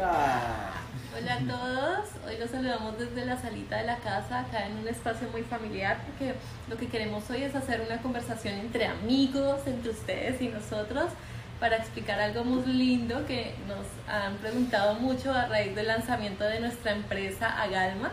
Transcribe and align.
Hola. 0.00 0.72
Hola 1.14 1.34
a 1.34 1.38
todos, 1.40 2.08
hoy 2.26 2.38
los 2.38 2.48
saludamos 2.48 2.98
desde 2.98 3.26
la 3.26 3.38
salita 3.38 3.76
de 3.76 3.84
la 3.84 3.98
casa, 3.98 4.40
acá 4.40 4.66
en 4.66 4.78
un 4.78 4.88
espacio 4.88 5.28
muy 5.30 5.42
familiar, 5.42 5.98
porque 6.06 6.32
lo 6.70 6.78
que 6.78 6.88
queremos 6.88 7.28
hoy 7.28 7.42
es 7.42 7.54
hacer 7.54 7.82
una 7.86 8.00
conversación 8.00 8.54
entre 8.54 8.86
amigos, 8.86 9.60
entre 9.66 9.90
ustedes 9.90 10.40
y 10.40 10.48
nosotros, 10.48 11.10
para 11.58 11.76
explicar 11.76 12.18
algo 12.18 12.44
muy 12.44 12.64
lindo 12.64 13.26
que 13.26 13.52
nos 13.68 13.84
han 14.08 14.36
preguntado 14.36 14.94
mucho 14.94 15.34
a 15.34 15.44
raíz 15.48 15.76
del 15.76 15.88
lanzamiento 15.88 16.44
de 16.44 16.60
nuestra 16.60 16.92
empresa 16.92 17.60
Agalma. 17.60 18.10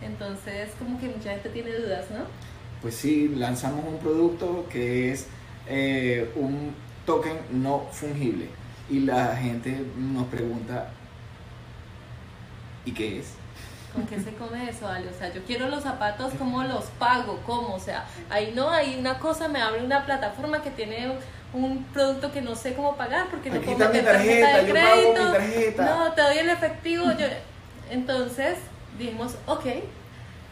Entonces, 0.00 0.70
como 0.78 0.98
que 0.98 1.08
mucha 1.08 1.32
gente 1.32 1.50
tiene 1.50 1.72
dudas, 1.72 2.06
¿no? 2.10 2.20
Pues 2.80 2.94
sí, 2.94 3.28
lanzamos 3.36 3.84
un 3.86 3.98
producto 3.98 4.66
que 4.70 5.12
es 5.12 5.26
eh, 5.66 6.32
un 6.36 6.74
token 7.04 7.36
no 7.50 7.80
fungible 7.92 8.48
y 8.88 9.00
la 9.00 9.36
gente 9.36 9.84
nos 9.98 10.26
pregunta, 10.28 10.92
¿y 12.88 12.92
qué 12.92 13.18
es? 13.20 13.26
¿Con 13.94 14.06
qué 14.06 14.20
se 14.20 14.34
come 14.34 14.68
eso, 14.68 14.86
Ale? 14.86 15.08
O 15.08 15.18
sea, 15.18 15.32
yo 15.32 15.42
quiero 15.44 15.68
los 15.68 15.82
zapatos, 15.82 16.32
¿cómo 16.38 16.62
los 16.62 16.84
pago? 16.98 17.40
¿Cómo? 17.46 17.74
O 17.74 17.80
sea, 17.80 18.04
ahí 18.30 18.52
no, 18.54 18.70
hay 18.70 18.96
una 18.98 19.18
cosa, 19.18 19.48
me 19.48 19.60
abre 19.62 19.82
una 19.82 20.04
plataforma 20.04 20.62
que 20.62 20.70
tiene 20.70 21.12
un 21.54 21.84
producto 21.94 22.30
que 22.30 22.42
no 22.42 22.54
sé 22.54 22.74
cómo 22.74 22.96
pagar 22.96 23.28
porque 23.30 23.48
no 23.50 23.56
Aquí 23.56 23.64
puedo 23.64 23.78
está 23.78 23.88
mi 23.88 23.98
meter 23.98 24.12
tarjeta, 24.12 24.46
tarjeta 24.52 24.62
de 24.62 24.68
yo 24.68 24.74
pago 24.74 24.96
mi 24.96 25.14
crédito. 25.14 25.32
tarjeta. 25.32 25.84
No, 25.84 26.12
te 26.12 26.22
doy 26.22 26.38
el 26.38 26.48
efectivo. 26.50 27.04
Yo... 27.12 27.26
Entonces 27.90 28.58
dijimos, 28.98 29.34
ok, 29.46 29.64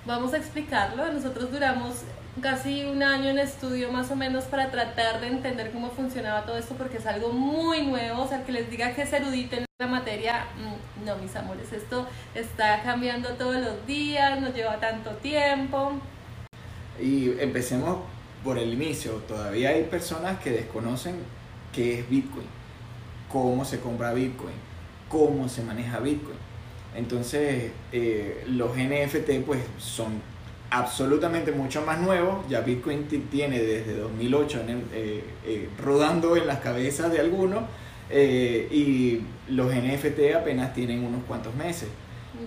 vamos 0.06 0.32
a 0.32 0.38
explicarlo. 0.38 1.12
Nosotros 1.12 1.52
duramos 1.52 1.96
casi 2.40 2.84
un 2.84 3.02
año 3.02 3.30
en 3.30 3.38
estudio 3.38 3.90
más 3.90 4.10
o 4.10 4.16
menos 4.16 4.44
para 4.44 4.70
tratar 4.70 5.20
de 5.20 5.28
entender 5.28 5.70
cómo 5.70 5.90
funcionaba 5.90 6.44
todo 6.44 6.56
esto 6.56 6.74
porque 6.74 6.98
es 6.98 7.06
algo 7.06 7.32
muy 7.32 7.82
nuevo. 7.82 8.22
O 8.22 8.28
sea, 8.28 8.44
que 8.44 8.52
les 8.52 8.70
diga 8.70 8.94
que 8.94 9.02
es 9.02 9.12
erudito 9.12 9.56
en 9.56 9.64
la 9.78 9.86
materia, 9.86 10.46
mm, 10.56 11.04
no, 11.04 11.16
mis 11.16 11.34
amores, 11.36 11.72
esto 11.72 12.06
está 12.34 12.82
cambiando 12.82 13.30
todos 13.30 13.56
los 13.56 13.86
días, 13.86 14.40
nos 14.40 14.54
lleva 14.54 14.78
tanto 14.80 15.10
tiempo. 15.16 15.92
Y 17.00 17.38
empecemos 17.40 17.98
por 18.42 18.58
el 18.58 18.72
inicio. 18.72 19.12
Todavía 19.28 19.70
hay 19.70 19.84
personas 19.84 20.38
que 20.40 20.50
desconocen 20.50 21.16
qué 21.72 22.00
es 22.00 22.08
Bitcoin, 22.08 22.46
cómo 23.30 23.64
se 23.64 23.80
compra 23.80 24.12
Bitcoin, 24.12 24.54
cómo 25.08 25.48
se 25.48 25.62
maneja 25.62 25.98
Bitcoin. 25.98 26.38
Entonces, 26.94 27.72
eh, 27.92 28.44
los 28.48 28.74
NFT 28.76 29.44
pues 29.44 29.60
son 29.78 30.22
absolutamente 30.70 31.52
mucho 31.52 31.82
más 31.82 31.98
nuevos. 32.00 32.46
Ya 32.48 32.60
Bitcoin 32.60 33.06
tiene 33.30 33.58
desde 33.60 33.96
2008 33.96 34.60
en 34.60 34.68
el- 34.70 34.84
eh, 34.92 35.24
eh, 35.44 35.68
rodando 35.82 36.36
en 36.36 36.46
las 36.46 36.58
cabezas 36.60 37.10
de 37.12 37.20
algunos 37.20 37.64
eh, 38.10 38.68
y 38.70 39.22
los 39.52 39.72
NFT 39.72 40.34
apenas 40.34 40.72
tienen 40.74 41.04
unos 41.04 41.24
cuantos 41.24 41.54
meses. 41.54 41.88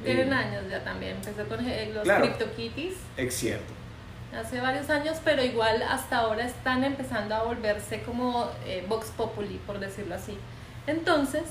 Tienen 0.04 0.32
años 0.32 0.64
ya 0.70 0.84
también, 0.84 1.16
empezó 1.16 1.48
con 1.48 1.58
los 1.94 2.04
Claro. 2.04 2.26
CryptoKitties. 2.26 2.94
Es 3.18 3.34
cierto. 3.36 3.74
hace 4.40 4.62
varios 4.62 4.88
años, 4.92 5.18
pero 5.26 5.44
igual 5.44 5.82
hasta 5.82 6.18
ahora 6.20 6.46
están 6.46 6.84
empezando 6.84 7.34
a 7.34 7.44
volverse 7.44 8.04
como 8.04 8.48
Vox 8.88 9.08
Populi, 9.18 9.60
por 9.66 9.80
decirlo 9.80 10.14
así. 10.14 10.38
Entonces, 10.86 11.42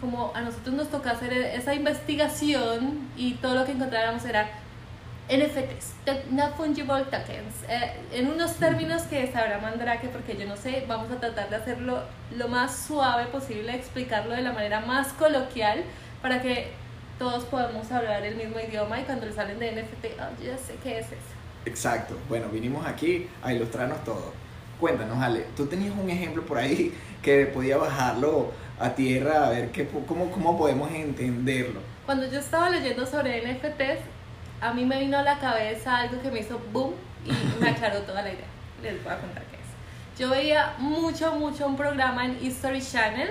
como 0.00 0.32
a 0.34 0.40
nosotros 0.40 0.74
nos 0.74 0.90
toca 0.90 1.12
hacer 1.12 1.32
esa 1.32 1.72
investigación 1.72 2.98
y 3.16 3.34
todo 3.34 3.54
lo 3.54 3.64
que 3.64 3.72
encontráramos 3.72 4.24
era 4.24 4.50
NFTs, 5.28 6.30
No 6.30 6.50
Fungible 6.52 7.04
Tokens, 7.04 7.64
eh, 7.68 7.94
en 8.12 8.28
unos 8.30 8.54
términos 8.56 9.02
que 9.02 9.26
sabrá 9.32 9.58
Mandrake, 9.58 10.08
porque 10.08 10.36
yo 10.36 10.46
no 10.46 10.56
sé, 10.56 10.84
vamos 10.86 11.10
a 11.10 11.18
tratar 11.18 11.50
de 11.50 11.56
hacerlo 11.56 12.02
lo 12.36 12.46
más 12.48 12.76
suave 12.86 13.26
posible, 13.26 13.74
explicarlo 13.74 14.34
de 14.34 14.42
la 14.42 14.52
manera 14.52 14.80
más 14.80 15.08
coloquial 15.14 15.82
para 16.22 16.40
que 16.40 16.70
todos 17.18 17.44
podamos 17.44 17.90
hablar 17.90 18.24
el 18.24 18.36
mismo 18.36 18.56
idioma 18.60 19.00
y 19.00 19.04
cuando 19.04 19.26
les 19.26 19.36
hablen 19.36 19.58
de 19.58 19.72
NFT, 19.72 20.04
oh, 20.20 20.42
yo 20.42 20.52
ya 20.52 20.58
sé 20.58 20.76
qué 20.82 20.98
es 20.98 21.06
eso. 21.06 21.36
Exacto. 21.64 22.16
Bueno, 22.28 22.48
vinimos 22.48 22.86
aquí 22.86 23.28
a 23.42 23.52
ilustrarnos 23.52 24.04
todo. 24.04 24.32
Cuéntanos, 24.78 25.20
Ale, 25.20 25.46
tú 25.56 25.66
tenías 25.66 25.94
un 25.96 26.08
ejemplo 26.08 26.44
por 26.44 26.58
ahí 26.58 26.94
que 27.22 27.46
podía 27.46 27.78
bajarlo 27.78 28.52
a 28.78 28.90
tierra 28.90 29.46
a 29.46 29.50
ver 29.50 29.72
qué, 29.72 29.88
cómo, 29.88 30.30
cómo 30.30 30.56
podemos 30.56 30.92
entenderlo. 30.92 31.80
Cuando 32.04 32.30
yo 32.30 32.38
estaba 32.38 32.70
leyendo 32.70 33.04
sobre 33.06 33.40
NFTs, 33.40 34.15
a 34.60 34.72
mí 34.72 34.84
me 34.84 34.98
vino 35.00 35.18
a 35.18 35.22
la 35.22 35.38
cabeza 35.38 35.98
algo 35.98 36.20
que 36.22 36.30
me 36.30 36.40
hizo 36.40 36.58
boom 36.72 36.94
y 37.24 37.32
me 37.62 37.70
aclaró 37.70 38.00
toda 38.02 38.22
la 38.22 38.30
idea. 38.32 38.46
Les 38.82 39.02
voy 39.02 39.12
a 39.12 39.18
contar 39.18 39.42
qué 39.44 39.56
es. 39.56 40.18
Yo 40.20 40.30
veía 40.30 40.74
mucho, 40.78 41.32
mucho 41.34 41.66
un 41.66 41.76
programa 41.76 42.24
en 42.24 42.38
History 42.44 42.80
Channel 42.82 43.30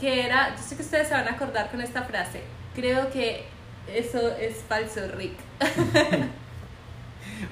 que 0.00 0.26
era, 0.26 0.54
yo 0.54 0.62
sé 0.62 0.76
que 0.76 0.82
ustedes 0.82 1.08
se 1.08 1.14
van 1.14 1.26
a 1.26 1.32
acordar 1.32 1.70
con 1.70 1.80
esta 1.80 2.02
frase, 2.02 2.42
creo 2.74 3.10
que 3.10 3.44
eso 3.92 4.36
es 4.36 4.56
falso, 4.68 5.00
Rick. 5.16 5.32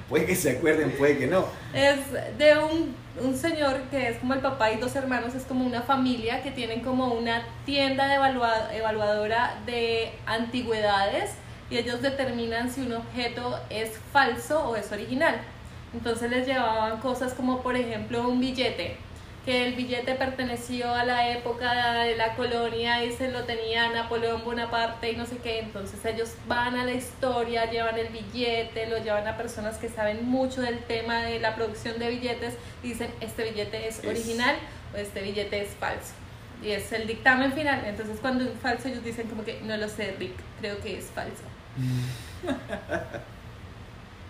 Puede 0.09 0.25
que 0.25 0.35
se 0.35 0.57
acuerden, 0.57 0.91
puede 0.91 1.17
que 1.17 1.27
no. 1.27 1.45
Es 1.73 1.97
de 2.37 2.57
un, 2.57 2.95
un 3.19 3.35
señor 3.37 3.81
que 3.91 4.09
es 4.09 4.17
como 4.17 4.33
el 4.33 4.39
papá 4.39 4.71
y 4.71 4.77
dos 4.77 4.95
hermanos, 4.95 5.35
es 5.35 5.43
como 5.43 5.65
una 5.65 5.81
familia 5.81 6.41
que 6.43 6.51
tienen 6.51 6.81
como 6.81 7.07
una 7.13 7.43
tienda 7.65 8.07
de 8.07 8.15
evalua- 8.17 8.71
evaluadora 8.73 9.55
de 9.65 10.11
antigüedades 10.25 11.31
y 11.69 11.77
ellos 11.77 12.01
determinan 12.01 12.69
si 12.71 12.81
un 12.81 12.93
objeto 12.93 13.59
es 13.69 13.91
falso 14.11 14.69
o 14.69 14.75
es 14.75 14.91
original. 14.91 15.35
Entonces 15.93 16.29
les 16.29 16.45
llevaban 16.45 16.99
cosas 16.99 17.33
como 17.33 17.61
por 17.61 17.75
ejemplo 17.75 18.27
un 18.27 18.39
billete, 18.39 18.97
que 19.45 19.67
el 19.67 19.75
billete 19.75 20.15
perteneció 20.15 20.91
a 20.93 21.05
la 21.05 21.29
época 21.29 22.01
de 22.03 22.15
la 22.15 22.35
colonia 22.35 23.03
y 23.05 23.11
se 23.11 23.29
lo 23.31 23.43
tenía 23.43 23.89
Napoleón 23.91 24.43
Bonaparte 24.43 25.11
y 25.11 25.15
no 25.15 25.25
sé 25.27 25.37
qué. 25.37 25.59
Entonces 25.59 26.03
ellos 26.03 26.31
van 26.47 26.75
a 26.75 26.83
la 26.83 26.93
historia, 26.93 27.69
llevan 27.69 27.97
el 27.97 28.07
billete, 28.07 28.87
lo 28.87 28.97
llevan 28.97 29.27
a 29.27 29.37
personas 29.37 29.77
que 29.77 29.87
saben 29.87 30.25
mucho 30.25 30.61
del 30.61 30.79
tema 30.79 31.21
de 31.21 31.39
la 31.39 31.55
producción 31.55 31.99
de 31.99 32.09
billetes 32.09 32.55
y 32.83 32.89
dicen, 32.89 33.09
este 33.21 33.43
billete 33.43 33.87
es 33.87 33.99
Es- 33.99 34.05
original 34.05 34.55
o 34.93 34.97
este 34.97 35.21
billete 35.21 35.61
es 35.61 35.69
falso. 35.75 36.13
Y 36.63 36.71
es 36.71 36.91
el 36.91 37.05
dictamen 37.05 37.53
final. 37.53 37.83
Entonces 37.85 38.17
cuando 38.19 38.43
es 38.45 38.59
falso 38.59 38.87
ellos 38.87 39.03
dicen 39.03 39.27
como 39.27 39.43
que 39.45 39.61
no 39.61 39.77
lo 39.77 39.87
sé, 39.87 40.15
Rick, 40.19 40.33
creo 40.59 40.79
que 40.81 40.97
es 40.97 41.05
falso. 41.13 41.43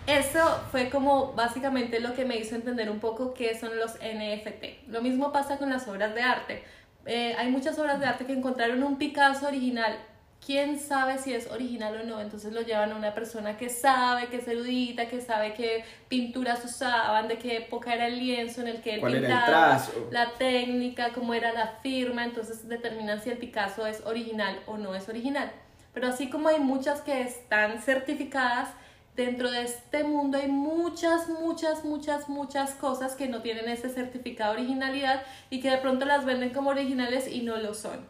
Eso 0.08 0.62
fue 0.72 0.90
como 0.90 1.34
básicamente 1.34 2.00
lo 2.00 2.14
que 2.14 2.26
me 2.26 2.38
hizo 2.38 2.56
entender 2.56 2.92
un 2.92 3.00
poco 3.00 3.34
qué 3.34 3.58
son 3.58 3.78
los 3.78 3.96
NFT. 3.96 4.88
Lo 4.90 5.02
mismo 5.02 5.32
pasa 5.32 5.58
con 5.58 5.70
las 5.70 5.88
obras 5.88 6.14
de 6.14 6.22
arte. 6.22 6.64
Eh, 7.06 7.36
hay 7.38 7.50
muchas 7.50 7.78
obras 7.80 8.00
de 8.00 8.06
arte 8.06 8.26
que 8.26 8.34
encontraron 8.34 8.84
un 8.84 8.98
Picasso 8.98 9.48
original. 9.48 9.98
¿Quién 10.46 10.80
sabe 10.80 11.18
si 11.18 11.34
es 11.34 11.50
original 11.50 12.02
o 12.02 12.04
no? 12.04 12.22
Entonces 12.22 12.54
lo 12.54 12.62
llevan 12.62 12.92
a 12.92 12.96
una 12.96 13.16
persona 13.16 13.58
que 13.58 13.68
sabe, 13.70 14.28
que 14.28 14.38
es 14.38 14.48
erudita, 14.48 15.08
que 15.08 15.20
sabe 15.20 15.56
qué 15.56 15.84
pinturas 16.08 16.64
usaban, 16.64 17.28
de 17.28 17.40
qué 17.40 17.58
época 17.58 17.96
era 17.96 18.06
el 18.06 18.20
lienzo 18.20 18.62
en 18.62 18.68
el 18.68 18.82
que 18.82 18.96
él 18.96 19.00
¿Cuál 19.00 19.16
era 19.16 19.28
el 19.28 19.34
pintaba, 19.34 19.84
la 20.12 20.34
técnica, 20.34 21.14
cómo 21.14 21.34
era 21.34 21.52
la 21.52 21.80
firma. 21.82 22.24
Entonces 22.24 22.68
determinan 22.68 23.20
si 23.24 23.32
el 23.32 23.40
Picasso 23.40 23.88
es 23.88 24.02
original 24.06 24.60
o 24.68 24.78
no 24.78 24.94
es 24.94 25.10
original. 25.10 25.52
Pero 25.96 26.10
así 26.10 26.30
como 26.30 26.50
hay 26.50 26.60
muchas 26.60 27.02
que 27.02 27.22
están 27.22 27.82
certificadas, 27.82 28.70
dentro 29.16 29.50
de 29.50 29.64
este 29.64 30.04
mundo 30.04 30.38
hay 30.38 30.50
muchas, 30.50 31.30
muchas, 31.30 31.86
muchas, 31.86 32.28
muchas 32.28 32.72
cosas 32.72 33.16
que 33.16 33.30
no 33.30 33.42
tienen 33.42 33.70
ese 33.70 33.90
certificado 33.90 34.54
de 34.54 34.60
originalidad 34.60 35.24
y 35.50 35.62
que 35.62 35.72
de 35.72 35.78
pronto 35.78 36.06
las 36.06 36.26
venden 36.26 36.50
como 36.50 36.72
originales 36.72 37.30
y 37.30 37.44
no 37.44 37.56
lo 37.56 37.74
son. 37.74 38.06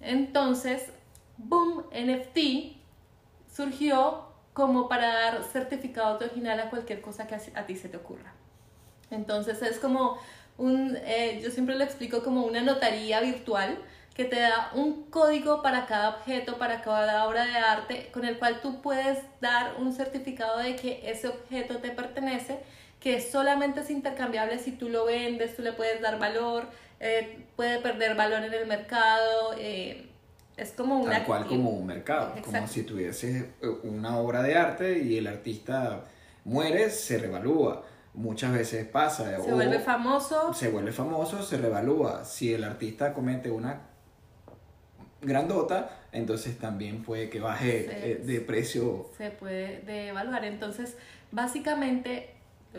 Entonces, 0.00 0.90
boom, 1.38 1.84
NFT 1.92 2.76
surgió 3.54 4.26
como 4.52 4.88
para 4.88 5.14
dar 5.14 5.44
certificado 5.44 6.18
de 6.18 6.24
original 6.24 6.58
a 6.58 6.70
cualquier 6.70 7.00
cosa 7.00 7.28
que 7.28 7.36
a 7.36 7.66
ti 7.66 7.76
se 7.76 7.88
te 7.88 7.98
ocurra. 7.98 8.34
Entonces 9.12 9.62
es 9.62 9.78
como 9.78 10.18
un, 10.58 10.98
eh, 11.04 11.40
yo 11.40 11.52
siempre 11.52 11.76
lo 11.76 11.84
explico 11.84 12.24
como 12.24 12.44
una 12.44 12.62
notaría 12.62 13.20
virtual 13.20 13.78
que 14.14 14.24
te 14.24 14.40
da 14.40 14.70
un 14.74 15.04
código 15.04 15.62
para 15.62 15.86
cada 15.86 16.10
objeto, 16.10 16.58
para 16.58 16.82
cada 16.82 17.26
obra 17.26 17.46
de 17.46 17.56
arte, 17.56 18.10
con 18.12 18.24
el 18.24 18.38
cual 18.38 18.60
tú 18.60 18.82
puedes 18.82 19.18
dar 19.40 19.76
un 19.78 19.92
certificado 19.92 20.58
de 20.58 20.76
que 20.76 21.10
ese 21.10 21.28
objeto 21.28 21.78
te 21.78 21.90
pertenece, 21.90 22.58
que 23.00 23.20
solamente 23.20 23.80
es 23.80 23.90
intercambiable 23.90 24.58
si 24.58 24.72
tú 24.72 24.88
lo 24.88 25.06
vendes, 25.06 25.56
tú 25.56 25.62
le 25.62 25.72
puedes 25.72 26.00
dar 26.02 26.18
valor, 26.18 26.66
eh, 27.00 27.46
puede 27.56 27.80
perder 27.80 28.14
valor 28.14 28.44
en 28.44 28.52
el 28.52 28.66
mercado, 28.66 29.54
eh, 29.58 30.08
es 30.56 30.72
como 30.72 30.98
una... 30.98 31.12
Tal 31.12 31.24
cual 31.24 31.46
como 31.46 31.70
un 31.70 31.86
mercado, 31.86 32.32
como 32.32 32.38
Exacto. 32.44 32.68
si 32.68 32.82
tuvieses 32.82 33.44
eh, 33.62 33.66
una 33.84 34.18
obra 34.18 34.42
de 34.42 34.56
arte 34.56 34.98
y 34.98 35.16
el 35.16 35.26
artista 35.26 36.04
muere, 36.44 36.90
se 36.90 37.18
revalúa. 37.18 37.84
Muchas 38.14 38.52
veces 38.52 38.86
pasa. 38.86 39.40
Se 39.40 39.50
vuelve 39.50 39.78
famoso, 39.78 40.52
se 40.52 40.68
vuelve 40.68 40.92
famoso, 40.92 41.42
se 41.42 41.56
revalúa. 41.56 42.26
Si 42.26 42.52
el 42.52 42.62
artista 42.62 43.14
comete 43.14 43.50
una 43.50 43.91
grandota, 45.22 45.98
entonces 46.12 46.58
también 46.58 47.02
puede 47.02 47.30
que 47.30 47.40
baje 47.40 47.86
eh, 47.90 48.16
de 48.16 48.40
precio. 48.40 49.10
se 49.16 49.30
puede 49.30 49.80
devaluar. 49.80 50.44
Entonces, 50.44 50.96
básicamente, 51.30 52.30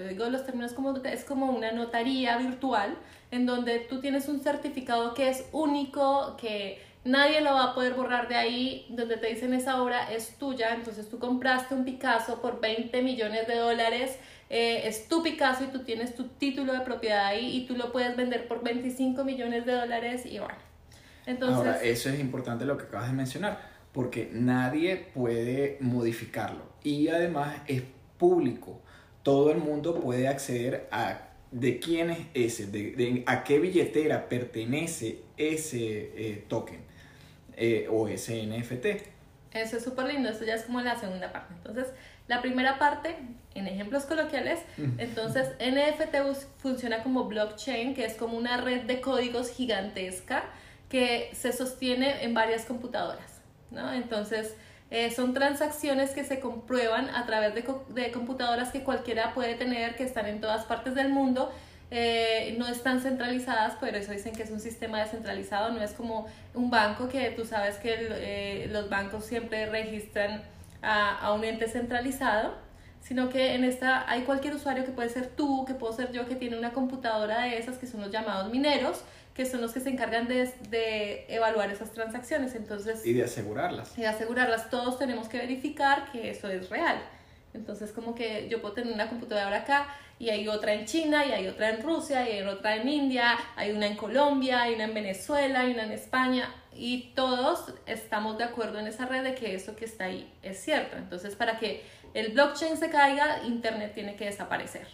digo 0.10 0.30
los 0.30 0.45
términos 0.45 0.74
como 0.74 0.95
es 0.98 1.24
como 1.24 1.51
una 1.51 1.72
notaría 1.72 2.38
virtual 2.38 2.98
en 3.31 3.45
donde 3.45 3.80
tú 3.80 4.00
tienes 4.00 4.28
un 4.28 4.42
certificado 4.42 5.13
que 5.16 5.30
es 5.30 5.45
único, 5.51 6.38
que 6.38 6.80
nadie 7.04 7.42
lo 7.42 7.54
va 7.54 7.72
a 7.72 7.74
poder 7.74 7.94
borrar 7.94 8.28
de 8.28 8.36
ahí, 8.36 8.86
donde 8.90 9.18
te 9.18 9.28
dicen 9.28 9.54
esa 9.54 9.81
obra 9.81 10.12
es 10.12 10.38
tuya, 10.38 10.75
entonces 10.75 11.10
tú 11.10 11.18
compraste 11.18 11.74
un 11.74 11.84
Picasso 11.84 12.42
por 12.42 12.62
20 12.62 13.01
millones 13.01 13.48
de 13.48 13.56
dólares, 13.56 14.19
eh, 14.50 14.84
es 14.86 15.07
tu 15.07 15.24
Picasso 15.24 15.63
y 15.63 15.68
tú 15.68 15.80
tienes 15.80 16.16
tu 16.16 16.25
título 16.28 16.74
de 16.74 16.81
propiedad 16.81 17.25
ahí 17.25 17.57
y 17.57 17.66
tú 17.66 17.75
lo 17.75 17.92
puedes 17.92 18.16
vender 18.16 18.48
por 18.48 18.63
25 18.63 19.24
millones 19.24 19.66
de 19.66 19.74
dólares 19.74 20.25
y 20.25 20.38
bueno. 20.38 20.73
Entonces, 21.25 21.58
Ahora, 21.58 21.84
eso 21.84 22.10
es 22.10 22.20
importante 22.20 22.66
lo 22.66 22.78
que 22.78 22.86
acabas 22.86 23.08
de 23.08 23.14
mencionar, 23.14 23.60
porque 23.92 24.30
nadie 24.31 24.98
puede 25.14 25.78
modificarlo 25.80 26.74
y 26.84 27.08
además 27.08 27.56
es 27.68 27.84
público. 28.18 28.81
Todo 29.24 29.52
el 29.52 29.58
mundo 29.58 30.00
puede 30.00 30.28
acceder 30.28 30.88
a 30.92 31.30
de 31.52 31.80
quién 31.80 32.10
es 32.10 32.20
ese, 32.34 32.66
de, 32.68 33.24
a 33.28 33.44
qué 33.44 33.60
billetera 33.60 34.28
pertenece 34.28 35.20
ese 35.38 35.78
eh, 36.16 36.46
token 36.48 36.81
eh, 37.56 37.88
o 37.90 38.08
ese 38.08 38.46
NFT. 38.46 38.86
Eso 39.54 39.78
es 39.78 39.84
súper 39.84 40.08
lindo, 40.08 40.30
eso 40.30 40.44
ya 40.44 40.56
es 40.56 40.64
como 40.64 40.81
la 40.81 41.00
segunda 41.00 41.31
parte. 41.31 41.54
Entonces, 41.54 41.94
la 42.28 42.42
primera 42.42 42.80
parte, 42.80 43.16
en 43.54 43.68
ejemplos 43.68 44.06
coloquiales, 44.06 44.60
entonces 44.98 45.50
NFT 45.60 46.16
funciona 46.58 47.04
como 47.04 47.26
blockchain, 47.26 47.94
que 47.94 48.06
es 48.06 48.16
como 48.16 48.36
una 48.36 48.58
red 48.58 48.84
de 48.84 49.00
códigos 49.00 49.52
gigantesca 49.52 50.46
que 50.94 51.31
se 51.34 51.51
sostiene 51.51 52.24
en 52.24 52.36
varias 52.36 52.66
computadoras, 52.66 53.42
¿no? 53.72 53.92
Entonces, 53.94 54.56
eh, 54.92 55.10
son 55.10 55.34
transacciones 55.34 56.12
que 56.12 56.24
se 56.24 56.40
comprueban 56.40 57.10
a 57.10 57.25
través 57.25 57.56
de, 57.56 57.66
de, 57.90 58.12
computadoras 58.12 58.72
que 58.72 58.84
cualquiera 58.84 59.34
puede 59.34 59.56
tener, 59.56 59.95
que 59.95 60.04
están 60.04 60.28
en 60.28 60.40
todas 60.40 60.66
partes 60.66 60.94
del 60.94 61.10
mundo. 61.10 61.51
Eh, 61.90 62.56
no 62.60 62.68
están 62.68 63.01
centralizadas, 63.01 63.74
por 63.78 63.90
eso 63.95 64.12
dicen 64.12 64.36
que 64.36 64.44
es 64.44 64.51
un 64.51 64.60
sistema 64.60 65.00
descentralizado, 65.00 65.72
no 65.72 65.81
es 65.81 65.94
como 65.94 66.28
un 66.54 66.69
banco 66.69 67.10
que 67.10 67.31
tú 67.31 67.44
sabes 67.44 67.78
que 67.78 67.95
eh, 67.98 68.68
los 68.72 68.88
bancos 68.88 69.25
siempre 69.25 69.66
registran 69.66 70.44
a, 70.84 71.18
a, 71.18 71.34
un 71.34 71.44
ente 71.44 71.68
centralizado, 71.69 72.54
sino 73.04 73.30
que 73.30 73.54
en 73.54 73.66
esta 73.66 74.10
hay 74.10 74.22
cualquier 74.22 74.56
usuario 74.56 74.86
que 74.86 74.92
puede 74.92 75.10
ser 75.10 75.28
tú, 75.28 75.66
que 75.66 75.74
puedo 75.74 75.94
ser 75.94 76.12
yo, 76.12 76.26
que 76.26 76.36
tiene 76.36 76.58
una 76.58 76.72
computadora 76.72 77.44
de 77.44 77.58
esas 77.58 77.78
que 77.78 77.86
son 77.86 78.02
los 78.02 78.12
llamados 78.12 78.50
mineros, 78.50 79.04
que 79.36 79.46
son 79.46 79.62
los 79.62 79.74
que 79.74 79.82
se 79.82 79.90
encargan 79.90 80.28
de, 80.28 80.52
de, 80.70 81.26
evaluar 81.28 81.70
esas 81.70 81.92
transacciones. 81.92 82.56
Entonces, 82.56 83.06
y 83.06 83.14
de 83.14 83.24
asegurarlas. 83.24 83.98
Y 83.98 84.02
de 84.02 84.08
asegurarlas. 84.08 84.70
Todos 84.70 84.98
tenemos 84.98 85.28
que 85.28 85.38
verificar 85.38 86.12
que 86.12 86.30
eso 86.30 86.48
es 86.50 86.70
real. 86.70 87.02
Entonces, 87.54 87.92
como 87.92 88.16
que 88.16 88.48
yo 88.50 88.62
puedo 88.62 88.74
tener 88.74 88.94
una 88.94 89.10
computadora 89.10 89.58
acá 89.58 89.88
y 90.18 90.30
hay 90.30 90.48
otra 90.48 90.74
en 90.74 90.86
China, 90.86 91.26
y 91.26 91.32
hay 91.32 91.48
otra 91.48 91.70
en 91.70 91.82
Rusia, 91.82 92.28
y 92.30 92.34
hay 92.38 92.48
otra 92.48 92.78
en 92.78 92.88
India, 92.88 93.38
hay 93.56 93.72
una 93.72 93.88
en 93.88 93.98
Colombia, 93.98 94.62
hay 94.62 94.76
una 94.76 94.86
en 94.86 94.94
Venezuela, 94.94 95.62
hay 95.62 95.74
una 95.74 95.84
en 95.84 95.92
España, 95.92 96.50
y 96.74 97.12
todos 97.16 97.74
estamos 97.86 98.38
de 98.38 98.46
acuerdo 98.46 98.80
en 98.80 98.88
esa 98.88 99.06
red 99.06 99.24
de 99.24 99.36
que 99.36 99.54
eso 99.54 99.76
que 99.76 99.86
está 99.86 100.06
ahí 100.06 100.32
es 100.42 100.64
cierto. 100.64 100.98
Entonces, 100.98 101.36
para 101.36 101.60
que 101.60 101.84
el 102.13 102.33
blockchain 102.33 102.77
se 102.77 102.89
caiga, 102.89 103.44
Internet 103.44 103.94
tiene 103.94 104.15
que 104.15 104.25
desaparecer, 104.25 104.88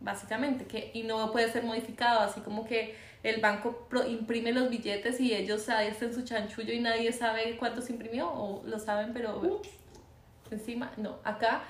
básicamente, 0.00 0.66
que, 0.66 0.90
y 0.94 1.02
no 1.02 1.32
puede 1.32 1.50
ser 1.50 1.64
modificado, 1.64 2.20
así 2.20 2.40
como 2.40 2.66
que 2.66 2.96
el 3.22 3.40
banco 3.40 3.88
imprime 4.06 4.52
los 4.52 4.68
billetes 4.68 5.20
y 5.20 5.34
ellos 5.34 5.68
hacen 5.68 6.14
su 6.14 6.22
chanchullo 6.22 6.72
y 6.72 6.80
nadie 6.80 7.12
sabe 7.12 7.56
cuántos 7.56 7.90
imprimió, 7.90 8.30
o 8.30 8.62
lo 8.64 8.78
saben, 8.78 9.12
pero 9.12 9.60
encima, 10.50 10.92
no, 10.96 11.18
acá 11.24 11.62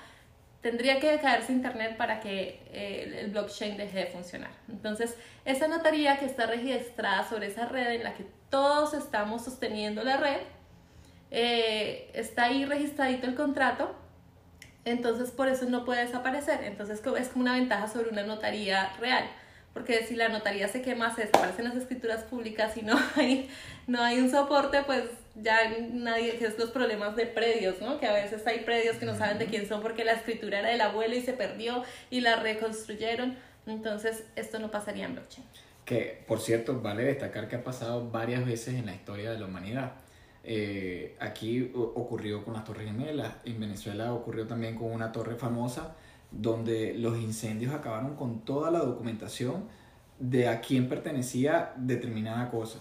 tendría 0.61 0.99
que 0.99 1.17
caerse 1.19 1.53
internet 1.53 1.97
para 1.97 2.19
que 2.19 2.61
eh, 2.71 3.21
el 3.21 3.31
blockchain 3.31 3.77
deje 3.77 3.99
de 3.99 4.05
funcionar. 4.07 4.51
Entonces, 4.67 5.15
esa 5.45 5.67
notaría 5.67 6.17
que 6.17 6.25
está 6.25 6.45
registrada 6.45 7.27
sobre 7.27 7.47
esa 7.47 7.67
red 7.67 7.91
en 7.91 8.03
la 8.03 8.13
que 8.13 8.25
todos 8.49 8.93
estamos 8.93 9.45
sosteniendo 9.45 10.03
la 10.03 10.17
red, 10.17 10.39
eh, 11.31 12.11
está 12.13 12.45
ahí 12.45 12.65
registradito 12.65 13.27
el 13.27 13.35
contrato, 13.35 13.95
entonces 14.89 15.31
por 15.31 15.47
eso 15.47 15.65
no 15.65 15.85
puede 15.85 16.05
desaparecer. 16.05 16.63
Entonces 16.63 17.01
es 17.17 17.29
como 17.29 17.43
una 17.43 17.53
ventaja 17.53 17.87
sobre 17.87 18.09
una 18.09 18.23
notaría 18.23 18.93
real 18.99 19.29
porque 19.77 20.03
si 20.07 20.15
la 20.15 20.29
notaría 20.29 20.67
se 20.67 20.81
quema, 20.81 21.13
se 21.13 21.21
desaparecen 21.21 21.65
las 21.65 21.75
escrituras 21.75 22.23
públicas 22.23 22.75
y 22.77 22.81
no 22.81 22.97
hay, 23.15 23.47
no 23.85 24.01
hay 24.01 24.17
un 24.17 24.31
soporte, 24.31 24.81
pues 24.83 25.03
ya 25.35 25.59
nadie, 25.91 26.37
que 26.37 26.45
es 26.45 26.57
los 26.57 26.71
problemas 26.71 27.15
de 27.15 27.27
predios, 27.27 27.79
¿no? 27.79 27.99
Que 27.99 28.07
a 28.07 28.13
veces 28.13 28.45
hay 28.47 28.61
predios 28.61 28.97
que 28.97 29.05
no 29.05 29.15
saben 29.15 29.37
de 29.37 29.45
quién 29.45 29.67
son 29.67 29.83
porque 29.83 30.03
la 30.03 30.13
escritura 30.13 30.59
era 30.59 30.69
del 30.69 30.81
abuelo 30.81 31.15
y 31.15 31.21
se 31.21 31.33
perdió 31.33 31.83
y 32.09 32.21
la 32.21 32.37
reconstruyeron. 32.37 33.37
Entonces, 33.67 34.23
esto 34.35 34.57
no 34.57 34.71
pasaría 34.71 35.05
en 35.05 35.13
blockchain. 35.13 35.45
Que, 35.85 36.23
por 36.27 36.39
cierto, 36.41 36.81
vale 36.81 37.03
destacar 37.03 37.47
que 37.47 37.57
ha 37.57 37.63
pasado 37.63 38.09
varias 38.09 38.45
veces 38.47 38.73
en 38.73 38.87
la 38.87 38.95
historia 38.95 39.29
de 39.29 39.37
la 39.37 39.45
humanidad. 39.45 39.91
Eh, 40.49 41.17
aquí 41.19 41.73
ocurrió 41.75 42.45
con 42.45 42.53
las 42.53 42.63
Torres 42.63 42.85
Gemelas, 42.85 43.33
en 43.43 43.59
Venezuela 43.59 44.13
ocurrió 44.13 44.47
también 44.47 44.75
con 44.75 44.89
una 44.93 45.11
torre 45.11 45.35
famosa 45.35 45.97
donde 46.31 46.93
los 46.93 47.17
incendios 47.19 47.73
acabaron 47.73 48.15
con 48.15 48.45
toda 48.45 48.71
la 48.71 48.79
documentación 48.79 49.65
de 50.19 50.47
a 50.47 50.61
quién 50.61 50.87
pertenecía 50.87 51.73
determinada 51.75 52.49
cosa. 52.49 52.79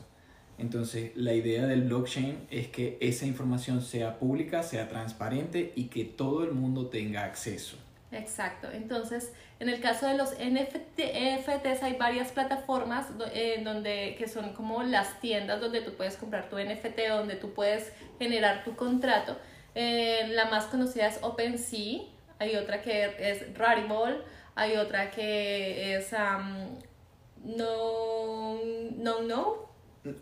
Entonces, 0.58 1.10
la 1.16 1.34
idea 1.34 1.66
del 1.66 1.82
blockchain 1.82 2.46
es 2.52 2.68
que 2.68 2.98
esa 3.00 3.26
información 3.26 3.82
sea 3.82 4.20
pública, 4.20 4.62
sea 4.62 4.88
transparente 4.88 5.72
y 5.74 5.86
que 5.86 6.04
todo 6.04 6.44
el 6.44 6.52
mundo 6.52 6.86
tenga 6.86 7.24
acceso. 7.24 7.78
Exacto. 8.12 8.68
Entonces, 8.72 9.32
en 9.58 9.68
el 9.68 9.80
caso 9.80 10.06
de 10.06 10.16
los 10.16 10.32
NFTs 10.32 11.82
hay 11.82 11.94
varias 11.94 12.30
plataformas 12.30 13.06
eh, 13.32 13.60
donde, 13.64 14.14
que 14.18 14.28
son 14.28 14.52
como 14.52 14.82
las 14.82 15.20
tiendas 15.20 15.60
donde 15.60 15.80
tú 15.80 15.94
puedes 15.94 16.16
comprar 16.16 16.48
tu 16.48 16.56
NFT, 16.58 17.08
donde 17.08 17.36
tú 17.36 17.52
puedes 17.52 17.92
generar 18.18 18.64
tu 18.64 18.76
contrato. 18.76 19.36
Eh, 19.74 20.28
la 20.28 20.46
más 20.46 20.66
conocida 20.66 21.06
es 21.06 21.18
OpenSea, 21.22 22.02
hay 22.38 22.56
otra 22.56 22.80
que 22.80 23.14
es 23.18 23.54
Rarible, 23.56 24.20
hay 24.54 24.76
otra 24.76 25.10
que 25.10 25.96
es 25.96 26.12
um, 26.12 26.78
No 27.56 28.58
No 28.96 29.22
No. 29.22 29.66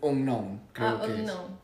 Unknown, 0.01 0.61
creo 0.73 0.87
ah, 0.87 1.01
que 1.05 1.11
unknown. 1.11 1.59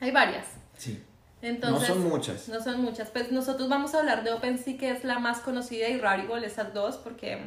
Hay 0.00 0.10
varias. 0.10 0.46
Sí. 0.76 1.04
Entonces, 1.46 1.88
no 1.88 1.94
son 1.94 2.08
muchas. 2.08 2.48
No 2.48 2.62
son 2.62 2.80
muchas. 2.80 3.10
Pues 3.10 3.30
nosotros 3.32 3.68
vamos 3.68 3.94
a 3.94 4.00
hablar 4.00 4.24
de 4.24 4.32
OpenSea, 4.32 4.76
que 4.78 4.90
es 4.90 5.04
la 5.04 5.18
más 5.18 5.40
conocida, 5.40 5.88
y 5.88 5.98
Rarible, 5.98 6.46
esas 6.46 6.74
dos, 6.74 6.96
porque 6.96 7.38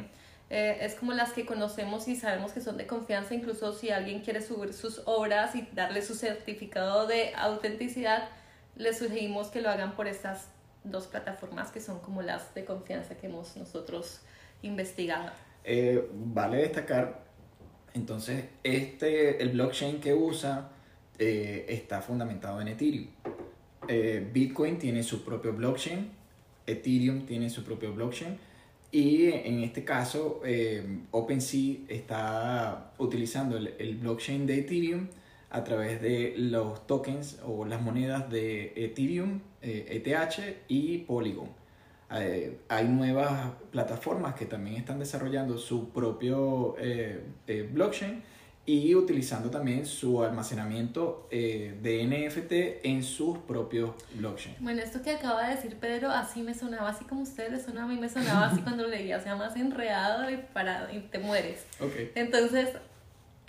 eh, 0.50 0.78
es 0.80 0.94
como 0.94 1.12
las 1.12 1.32
que 1.32 1.46
conocemos 1.46 2.08
y 2.08 2.16
sabemos 2.16 2.52
que 2.52 2.60
son 2.60 2.76
de 2.76 2.86
confianza. 2.86 3.34
Incluso 3.34 3.72
si 3.72 3.90
alguien 3.90 4.20
quiere 4.20 4.40
subir 4.42 4.72
sus 4.72 5.02
obras 5.04 5.54
y 5.54 5.68
darle 5.72 6.02
su 6.02 6.14
certificado 6.14 7.06
de 7.06 7.34
autenticidad, 7.34 8.28
le 8.76 8.94
sugerimos 8.94 9.48
que 9.48 9.60
lo 9.60 9.70
hagan 9.70 9.92
por 9.92 10.06
estas 10.08 10.48
dos 10.82 11.06
plataformas 11.06 11.70
que 11.70 11.80
son 11.80 12.00
como 12.00 12.22
las 12.22 12.54
de 12.54 12.64
confianza 12.64 13.16
que 13.16 13.26
hemos 13.26 13.56
nosotros 13.56 14.20
investigado. 14.62 15.30
Eh, 15.64 16.08
vale 16.12 16.58
destacar, 16.58 17.22
entonces, 17.94 18.44
este, 18.62 19.42
el 19.42 19.50
blockchain 19.50 20.00
que 20.00 20.14
usa 20.14 20.70
eh, 21.18 21.66
está 21.68 22.00
fundamentado 22.00 22.60
en 22.60 22.68
Ethereum. 22.68 23.08
Eh, 23.92 24.24
Bitcoin 24.32 24.78
tiene 24.78 25.02
su 25.02 25.24
propio 25.24 25.52
blockchain, 25.52 26.08
Ethereum 26.66 27.26
tiene 27.26 27.50
su 27.50 27.64
propio 27.64 27.92
blockchain 27.92 28.38
y 28.92 29.26
en 29.32 29.64
este 29.64 29.84
caso 29.84 30.42
OpenSea 31.10 31.76
está 31.88 32.92
utilizando 32.98 33.56
el, 33.56 33.96
blockchain 33.96 34.46
de 34.46 34.60
Ethereum 34.60 35.08
a 35.50 35.64
través 35.64 36.00
de 36.00 36.34
los 36.36 36.86
tokens 36.86 37.40
o 37.44 37.64
las 37.64 37.82
monedas 37.82 38.30
de 38.30 38.72
Ethereum, 38.76 39.40
ETH 39.60 40.38
e 40.38 40.56
y 40.68 40.98
Polygon. 40.98 41.60
Eh, 42.12 42.58
hay 42.68 42.88
nuevas 42.88 43.52
plataformas 43.70 44.34
que 44.34 44.44
también 44.44 44.76
están 44.76 44.98
desarrollando 44.98 45.56
su 45.58 45.90
propio 45.90 46.74
eh, 46.78 47.22
eh, 47.46 47.68
blockchain 47.72 48.22
y 48.66 48.94
utilizando 48.94 49.50
también 49.50 49.86
su 49.86 50.22
almacenamiento 50.22 51.26
de 51.30 52.06
NFT 52.06 52.86
en 52.86 53.02
sus 53.02 53.38
propios 53.38 53.90
blockchains. 54.14 54.60
Bueno, 54.60 54.82
esto 54.82 55.02
que 55.02 55.10
acaba 55.10 55.48
de 55.48 55.56
decir 55.56 55.76
Pedro, 55.76 56.10
así 56.10 56.42
me 56.42 56.54
sonaba, 56.54 56.90
así 56.90 57.04
como 57.04 57.22
ustedes 57.22 57.50
le 57.50 57.60
sonaba, 57.60 57.86
a 57.86 57.88
mí 57.88 58.00
me 58.00 58.08
sonaba 58.08 58.46
así 58.46 58.60
cuando 58.62 58.84
lo 58.84 58.90
leía, 58.90 59.16
o 59.16 59.20
sea, 59.20 59.34
más 59.36 59.56
enredado 59.56 60.30
y, 60.30 60.36
para, 60.52 60.92
y 60.92 61.00
te 61.00 61.18
mueres. 61.18 61.64
Okay. 61.80 62.12
Entonces, 62.14 62.68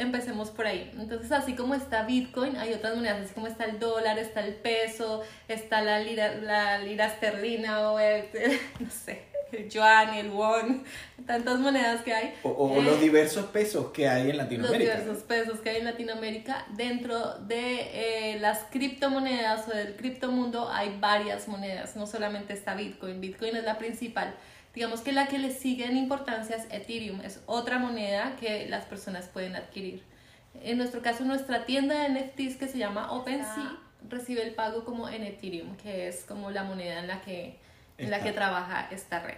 empecemos 0.02 0.50
por 0.50 0.66
ahí. 0.66 0.92
Entonces, 0.98 1.32
así 1.32 1.56
como 1.56 1.76
está 1.76 2.04
Bitcoin, 2.04 2.58
hay 2.58 2.74
otras 2.74 2.96
monedas, 2.96 3.26
así 3.26 3.34
como 3.34 3.48
está 3.48 3.66
el 3.66 3.80
dólar, 3.80 4.18
está 4.20 4.46
el 4.46 4.56
peso, 4.56 5.22
está 5.48 5.82
la 5.82 6.00
lira, 6.00 6.36
la 6.36 6.80
lira 6.80 7.08
esterlina 7.08 7.92
o 7.92 8.00
el, 8.00 8.26
no 8.80 8.90
sé, 8.90 9.24
el 9.52 9.70
yuan, 9.70 10.14
el 10.14 10.30
won, 10.30 10.84
tantas 11.26 11.60
monedas 11.60 12.02
que 12.02 12.14
hay. 12.14 12.34
O, 12.44 12.82
los 12.82 12.98
eh, 12.98 13.02
diversos 13.02 13.46
pesos 13.48 13.92
que 13.92 14.08
hay 14.08 14.30
en 14.30 14.38
Latinoamérica. 14.38 14.94
Los 14.94 15.04
diversos 15.04 15.24
pesos 15.24 15.60
que 15.60 15.70
hay 15.70 15.78
en 15.78 15.86
Latinoamérica. 15.86 16.66
Dentro 16.76 17.38
de 17.40 18.34
eh, 18.34 18.40
las 18.40 18.60
criptomonedas 18.72 19.68
o 19.68 19.72
del 19.72 19.96
criptomundo 19.96 20.70
hay 20.70 20.98
varias 21.00 21.48
monedas, 21.48 21.96
no 21.96 22.08
solamente 22.08 22.54
está 22.54 22.76
Bitcoin. 22.76 23.22
Bitcoin 23.22 23.56
es 23.56 23.64
la 23.64 23.78
principal. 23.78 24.34
Digamos 24.74 25.02
que 25.02 25.12
la 25.12 25.28
que 25.28 25.38
le 25.38 25.52
sigue 25.52 25.86
en 25.86 25.98
importancia 25.98 26.56
es 26.56 26.66
Ethereum, 26.72 27.22
es 27.22 27.42
otra 27.46 27.78
moneda 27.78 28.38
que 28.40 28.68
las 28.70 28.86
personas 28.86 29.28
pueden 29.28 29.56
adquirir. 29.56 30.02
En 30.64 30.78
nuestro 30.78 31.02
caso, 31.02 31.26
nuestra 31.26 31.66
tienda 31.66 32.04
de 32.04 32.10
NFTs 32.10 32.58
que 32.58 32.68
se 32.68 32.78
llama 32.78 33.12
OpenSea 33.12 33.78
recibe 34.10 34.44
el 34.44 34.54
pago 34.54 34.84
como 34.86 35.10
en 35.10 35.24
Ethereum, 35.24 35.76
que 35.78 36.08
es 36.08 36.24
como 36.24 36.52
la 36.52 36.64
moneda 36.64 37.00
en 37.00 37.08
la 37.08 37.22
que, 37.22 37.58
en 38.02 38.12
la 38.12 38.22
que 38.22 38.32
trabaja 38.32 38.88
esta 38.92 39.20
red. 39.20 39.38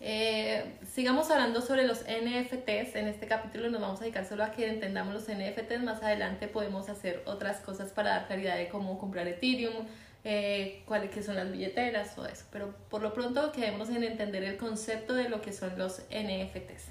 Eh, 0.00 0.76
sigamos 0.92 1.30
hablando 1.30 1.62
sobre 1.62 1.86
los 1.86 2.00
NFTs. 2.00 2.96
En 2.96 3.08
este 3.08 3.26
capítulo 3.26 3.70
nos 3.70 3.80
vamos 3.80 4.00
a 4.00 4.04
dedicar 4.04 4.26
solo 4.26 4.44
a 4.44 4.50
que 4.50 4.68
entendamos 4.68 5.14
los 5.14 5.24
NFTs. 5.24 5.82
Más 5.82 6.02
adelante 6.02 6.48
podemos 6.48 6.88
hacer 6.88 7.22
otras 7.26 7.60
cosas 7.60 7.92
para 7.92 8.10
dar 8.10 8.26
claridad 8.26 8.56
de 8.56 8.68
cómo 8.68 8.98
comprar 8.98 9.26
Ethereum, 9.26 9.86
eh, 10.24 10.82
cuáles 10.86 11.10
que 11.10 11.22
son 11.22 11.36
las 11.36 11.50
billeteras, 11.50 12.14
todo 12.14 12.26
eso. 12.26 12.44
Pero 12.50 12.74
por 12.90 13.02
lo 13.02 13.14
pronto 13.14 13.52
quedemos 13.52 13.88
en 13.88 14.04
entender 14.04 14.44
el 14.44 14.56
concepto 14.56 15.14
de 15.14 15.28
lo 15.28 15.40
que 15.40 15.52
son 15.52 15.78
los 15.78 16.02
NFTs. 16.10 16.84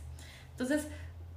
Entonces, 0.51 0.87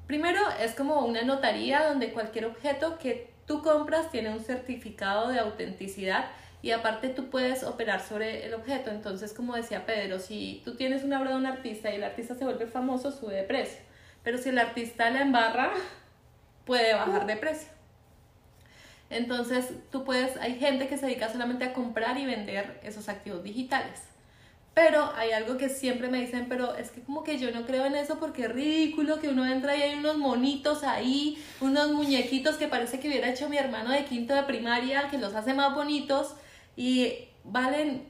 primero 0.06 0.40
es 0.60 0.74
como 0.74 1.04
una 1.04 1.22
notaría 1.22 1.86
donde 1.86 2.12
cualquier 2.12 2.46
objeto 2.46 2.98
que 2.98 3.30
tú 3.46 3.62
compras 3.62 4.10
tiene 4.10 4.30
un 4.30 4.40
certificado 4.40 5.28
de 5.28 5.38
autenticidad 5.40 6.26
y 6.60 6.72
aparte 6.72 7.08
tú 7.08 7.30
puedes 7.30 7.62
operar 7.62 8.00
sobre 8.00 8.46
el 8.46 8.54
objeto. 8.54 8.90
Entonces, 8.90 9.32
como 9.32 9.54
decía 9.54 9.86
Pedro, 9.86 10.18
si 10.18 10.62
tú 10.64 10.74
tienes 10.74 11.04
una 11.04 11.20
obra 11.20 11.30
de 11.30 11.36
un 11.36 11.46
artista 11.46 11.90
y 11.90 11.96
el 11.96 12.04
artista 12.04 12.34
se 12.34 12.44
vuelve 12.44 12.66
famoso, 12.66 13.12
sube 13.12 13.34
de 13.34 13.44
precio. 13.44 13.80
Pero 14.24 14.38
si 14.38 14.48
el 14.48 14.58
artista 14.58 15.08
la 15.10 15.22
embarra, 15.22 15.72
puede 16.64 16.94
bajar 16.94 17.26
de 17.26 17.36
precio. 17.36 17.68
Entonces, 19.10 19.72
tú 19.90 20.04
puedes, 20.04 20.36
hay 20.36 20.58
gente 20.58 20.88
que 20.88 20.98
se 20.98 21.06
dedica 21.06 21.30
solamente 21.30 21.64
a 21.64 21.72
comprar 21.72 22.18
y 22.18 22.26
vender 22.26 22.80
esos 22.82 23.08
activos 23.08 23.42
digitales. 23.42 24.02
Pero 24.74 25.10
hay 25.16 25.32
algo 25.32 25.56
que 25.56 25.68
siempre 25.70 26.08
me 26.08 26.20
dicen, 26.20 26.46
pero 26.48 26.76
es 26.76 26.90
que 26.90 27.00
como 27.00 27.24
que 27.24 27.38
yo 27.38 27.50
no 27.50 27.66
creo 27.66 27.86
en 27.86 27.96
eso 27.96 28.18
porque 28.18 28.42
es 28.42 28.52
ridículo 28.52 29.18
que 29.18 29.28
uno 29.28 29.46
entra 29.46 29.76
y 29.76 29.82
hay 29.82 29.94
unos 29.94 30.18
monitos 30.18 30.84
ahí, 30.84 31.42
unos 31.60 31.90
muñequitos 31.90 32.56
que 32.56 32.68
parece 32.68 33.00
que 33.00 33.08
hubiera 33.08 33.30
hecho 33.30 33.48
mi 33.48 33.56
hermano 33.56 33.90
de 33.90 34.04
quinto 34.04 34.34
de 34.34 34.42
primaria, 34.42 35.08
que 35.10 35.18
los 35.18 35.34
hace 35.34 35.54
más 35.54 35.74
bonitos 35.74 36.34
y 36.78 37.28
valen 37.42 38.06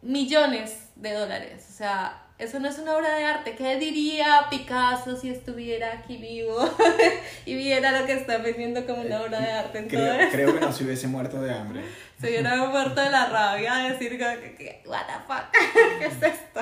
millones 0.00 0.90
de 0.94 1.14
dólares. 1.14 1.66
O 1.68 1.72
sea, 1.72 2.28
eso 2.38 2.60
no 2.60 2.68
es 2.68 2.78
una 2.78 2.96
obra 2.96 3.12
de 3.16 3.24
arte. 3.24 3.56
¿Qué 3.56 3.76
diría 3.76 4.46
Picasso 4.50 5.16
si 5.16 5.30
estuviera 5.30 5.94
aquí 5.94 6.18
vivo 6.18 6.56
y 7.44 7.56
viera 7.56 7.98
lo 7.98 8.06
que 8.06 8.12
está 8.12 8.38
vendiendo 8.38 8.86
como 8.86 9.02
una 9.02 9.20
obra 9.20 9.40
de 9.40 9.50
arte? 9.50 9.88
creo, 9.88 10.30
creo, 10.30 10.54
que 10.54 10.60
no 10.60 10.72
se 10.72 10.84
hubiese 10.84 11.08
muerto 11.08 11.42
de 11.42 11.52
hambre. 11.52 11.82
Se 12.20 12.28
hubiera 12.28 12.56
muerto 12.68 13.00
de 13.00 13.10
la 13.10 13.26
rabia 13.26 13.74
de 13.74 13.90
decir, 13.90 14.18
what 14.86 15.06
the 15.06 15.12
fuck, 15.26 15.50
¿qué 15.98 16.06
es 16.06 16.22
esto? 16.22 16.60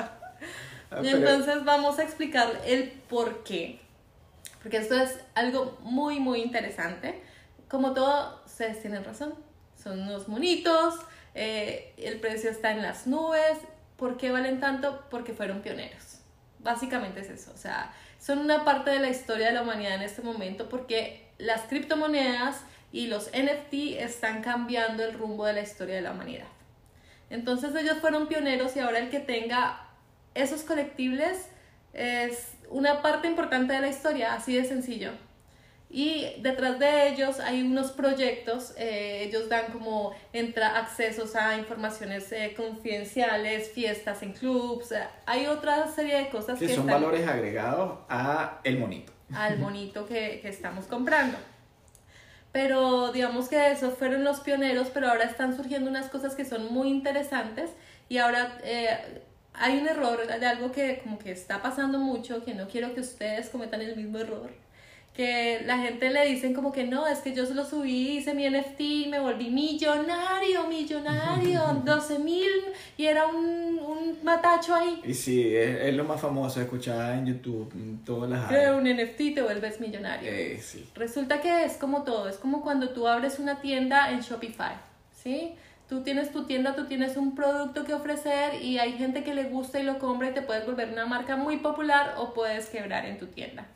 Ah, 0.89 1.01
y 1.03 1.09
entonces 1.09 1.63
vamos 1.63 1.99
a 1.99 2.03
explicar 2.03 2.61
el 2.65 2.89
por 3.07 3.43
qué. 3.43 3.79
Porque 4.63 4.77
esto 4.77 4.99
es 4.99 5.19
algo 5.35 5.77
muy, 5.81 6.19
muy 6.19 6.41
interesante. 6.41 7.21
Como 7.69 7.93
todo, 7.93 8.41
ustedes 8.43 8.81
tienen 8.81 9.03
razón. 9.03 9.35
Son 9.81 10.01
unos 10.01 10.27
monitos, 10.27 10.95
eh, 11.35 11.93
el 11.97 12.19
precio 12.19 12.49
está 12.49 12.71
en 12.71 12.81
las 12.81 13.07
nubes. 13.07 13.57
¿Por 13.97 14.17
qué 14.17 14.31
valen 14.31 14.59
tanto? 14.59 15.03
Porque 15.09 15.33
fueron 15.33 15.61
pioneros. 15.61 16.19
Básicamente 16.59 17.21
es 17.21 17.29
eso. 17.29 17.51
O 17.53 17.57
sea, 17.57 17.93
son 18.19 18.39
una 18.39 18.63
parte 18.63 18.91
de 18.91 18.99
la 18.99 19.09
historia 19.09 19.47
de 19.47 19.53
la 19.53 19.63
humanidad 19.63 19.95
en 19.95 20.01
este 20.01 20.21
momento 20.21 20.69
porque 20.69 21.27
las 21.37 21.61
criptomonedas 21.63 22.61
y 22.91 23.07
los 23.07 23.29
NFT 23.31 23.99
están 23.99 24.41
cambiando 24.41 25.03
el 25.03 25.13
rumbo 25.13 25.45
de 25.45 25.53
la 25.53 25.61
historia 25.61 25.95
de 25.95 26.01
la 26.01 26.11
humanidad. 26.11 26.47
Entonces 27.29 27.75
ellos 27.75 27.97
fueron 27.99 28.27
pioneros 28.27 28.75
y 28.75 28.79
ahora 28.79 28.99
el 28.99 29.09
que 29.09 29.19
tenga 29.19 29.87
esos 30.35 30.61
colectibles 30.61 31.47
es 31.93 32.51
una 32.69 33.01
parte 33.01 33.27
importante 33.27 33.73
de 33.73 33.81
la 33.81 33.87
historia, 33.87 34.33
así 34.33 34.55
de 34.55 34.65
sencillo. 34.65 35.11
Y 35.95 36.25
detrás 36.39 36.79
de 36.79 37.09
ellos 37.09 37.39
hay 37.39 37.61
unos 37.61 37.91
proyectos, 37.91 38.73
eh, 38.77 39.25
ellos 39.25 39.47
dan 39.47 39.71
como 39.71 40.11
entra 40.33 40.79
accesos 40.79 41.35
a 41.35 41.55
informaciones 41.55 42.31
eh, 42.31 42.55
confidenciales, 42.57 43.69
fiestas 43.69 44.23
en 44.23 44.33
clubs, 44.33 44.91
eh, 44.91 45.03
hay 45.27 45.45
otra 45.45 45.87
serie 45.89 46.15
de 46.15 46.29
cosas 46.29 46.57
que, 46.57 46.73
son 46.73 46.87
valores 46.87 47.27
agregados 47.27 47.99
a 48.09 48.59
el 48.63 48.79
monito. 48.79 49.13
Al 49.35 49.59
monito 49.59 50.07
que, 50.07 50.39
que 50.41 50.49
estamos 50.49 50.85
comprando. 50.85 51.37
Pero 52.51 53.11
digamos 53.11 53.47
que 53.47 53.71
esos 53.71 53.93
fueron 53.93 54.23
los 54.23 54.39
pioneros, 54.39 54.87
pero 54.91 55.09
ahora 55.09 55.25
están 55.25 55.55
surgiendo 55.55 55.91
unas 55.91 56.09
cosas 56.09 56.33
que 56.33 56.43
son 56.43 56.73
muy 56.73 56.89
interesantes 56.89 57.69
y 58.09 58.17
ahora 58.17 58.57
hay 59.53 59.77
un 59.77 59.87
error 59.87 60.25
de 60.25 60.45
algo 60.47 60.71
que 60.71 61.01
como 61.03 61.19
que 61.19 61.31
está 61.31 61.61
pasando 61.61 61.99
mucho, 61.99 62.43
que 62.43 62.55
no 62.55 62.67
quiero 62.67 62.95
que 62.95 63.01
ustedes 63.01 63.51
cometan 63.51 63.81
el 63.81 63.95
mismo 63.95 64.17
error 64.17 64.63
que 65.13 65.61
la 65.65 65.77
gente 65.77 66.09
le 66.09 66.25
dicen 66.25 66.55
como 66.55 66.71
que 66.71 66.85
no, 66.85 67.05
es 67.07 67.19
que 67.19 67.35
yo 67.35 67.45
solo 67.45 67.63
subí, 67.63 68.17
hice 68.17 68.33
mi 68.33 68.49
NFT 68.49 68.79
y 68.79 69.07
me 69.09 69.19
volví 69.19 69.51
millonario, 69.51 70.67
millonario, 70.67 71.81
12 71.85 72.19
mil 72.19 72.49
y 72.97 73.05
era 73.05 73.27
un, 73.27 73.79
un, 73.79 74.17
matacho 74.23 74.73
ahí. 74.73 75.01
Y 75.03 75.13
sí, 75.13 75.55
es, 75.55 75.93
lo 75.93 76.03
más 76.03 76.19
famoso, 76.19 76.61
escuchar 76.61 77.13
en 77.19 77.27
YouTube, 77.27 77.71
todas 78.03 78.29
las 78.29 78.47
Creo 78.47 78.77
un 78.77 78.85
NFT 78.85 79.35
te 79.35 79.41
vuelves 79.43 79.79
millonario. 79.79 80.31
Eh, 80.31 80.59
sí. 80.59 80.89
Resulta 80.95 81.41
que 81.41 81.63
es 81.63 81.77
como 81.77 82.03
todo, 82.03 82.27
es 82.27 82.37
como 82.37 82.63
cuando 82.63 82.89
tú 82.89 83.07
abres 83.07 83.37
una 83.37 83.61
tienda 83.61 84.11
en 84.11 84.21
Shopify, 84.21 84.77
¿sí? 85.11 85.53
Tú 85.87 86.01
tienes 86.01 86.31
tu 86.31 86.45
tienda, 86.45 86.75
tú 86.75 86.85
tienes 86.85 87.17
un 87.17 87.35
producto 87.35 87.83
que 87.83 87.93
ofrecer 87.93 88.63
y 88.63 88.79
hay 88.79 88.93
gente 88.93 89.23
que 89.23 89.35
le 89.35 89.43
gusta 89.43 89.79
y 89.79 89.83
lo 89.83 89.99
compra 89.99 90.29
y 90.29 90.33
te 90.33 90.41
puedes 90.41 90.65
volver 90.65 90.89
una 90.89 91.05
marca 91.05 91.35
muy 91.35 91.57
popular 91.57 92.15
o 92.17 92.33
puedes 92.33 92.67
quebrar 92.67 93.05
en 93.05 93.19
tu 93.19 93.27
tienda. 93.27 93.67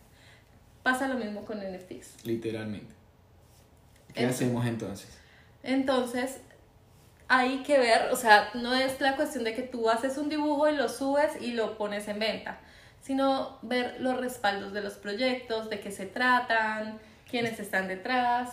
Pasa 0.87 1.09
lo 1.09 1.15
mismo 1.15 1.43
con 1.43 1.57
NFTs. 1.57 2.23
Literalmente. 2.23 2.95
¿Qué 4.13 4.25
hacemos 4.25 4.65
entonces? 4.65 5.17
Entonces, 5.61 6.39
hay 7.27 7.61
que 7.63 7.77
ver, 7.77 8.09
o 8.13 8.15
sea, 8.15 8.51
no 8.53 8.73
es 8.73 9.01
la 9.01 9.17
cuestión 9.17 9.43
de 9.43 9.53
que 9.53 9.63
tú 9.63 9.89
haces 9.89 10.17
un 10.17 10.29
dibujo 10.29 10.69
y 10.69 10.77
lo 10.77 10.87
subes 10.87 11.41
y 11.41 11.51
lo 11.51 11.77
pones 11.77 12.07
en 12.07 12.19
venta, 12.19 12.61
sino 13.01 13.59
ver 13.63 13.99
los 13.99 14.15
respaldos 14.15 14.71
de 14.71 14.79
los 14.79 14.93
proyectos, 14.93 15.69
de 15.69 15.81
qué 15.81 15.91
se 15.91 16.05
tratan, 16.05 16.99
quiénes 17.29 17.59
están 17.59 17.89
detrás. 17.89 18.51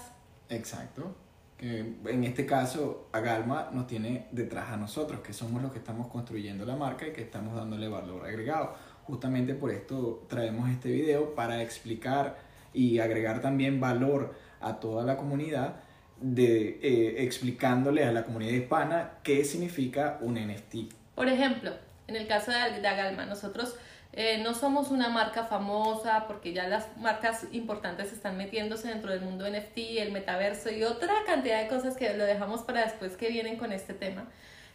Exacto. 0.48 1.14
Que 1.56 1.94
en 2.06 2.24
este 2.24 2.46
caso, 2.46 3.10
Agalma 3.12 3.70
nos 3.72 3.86
tiene 3.86 4.26
detrás 4.32 4.70
a 4.70 4.76
nosotros, 4.76 5.20
que 5.20 5.32
somos 5.32 5.62
los 5.62 5.70
que 5.70 5.78
estamos 5.78 6.08
construyendo 6.08 6.66
la 6.66 6.74
marca 6.74 7.06
y 7.06 7.12
que 7.12 7.22
estamos 7.22 7.54
dándole 7.54 7.86
valor 7.86 8.26
agregado 8.26 8.74
Justamente 9.06 9.54
por 9.54 9.70
esto 9.70 10.24
traemos 10.28 10.70
este 10.70 10.90
video 10.90 11.34
para 11.34 11.62
explicar 11.62 12.36
y 12.72 12.98
agregar 12.98 13.40
también 13.40 13.80
valor 13.80 14.34
a 14.60 14.80
toda 14.80 15.04
la 15.04 15.16
comunidad 15.16 15.76
de 16.20 16.78
eh, 16.82 17.22
explicándole 17.24 18.04
a 18.04 18.12
la 18.12 18.24
comunidad 18.24 18.52
hispana 18.52 19.12
qué 19.22 19.44
significa 19.44 20.18
un 20.20 20.34
NFT. 20.34 20.92
Por 21.14 21.28
ejemplo, 21.28 21.72
en 22.06 22.16
el 22.16 22.26
caso 22.26 22.50
de, 22.50 22.86
Agalma, 22.86 23.26
nosotros 23.26 23.76
eh, 24.12 24.40
no 24.42 24.54
somos 24.54 24.90
una 24.90 25.08
marca 25.08 25.44
famosa 25.44 26.26
porque 26.26 26.52
ya 26.52 26.68
las 26.68 26.96
marcas 26.96 27.46
importantes 27.52 28.12
están 28.12 28.36
metiéndose 28.36 28.88
dentro 28.88 29.10
del 29.10 29.20
mundo 29.20 29.48
NFT, 29.48 29.78
el 29.98 30.12
metaverso 30.12 30.70
y 30.70 30.82
otra 30.84 31.12
cantidad 31.26 31.62
de 31.62 31.68
cosas 31.68 31.96
que 31.96 32.14
lo 32.14 32.24
dejamos 32.24 32.62
para 32.62 32.84
después 32.84 33.16
que 33.16 33.28
vienen 33.28 33.56
con 33.56 33.72
este 33.72 33.92
tema. 33.92 34.28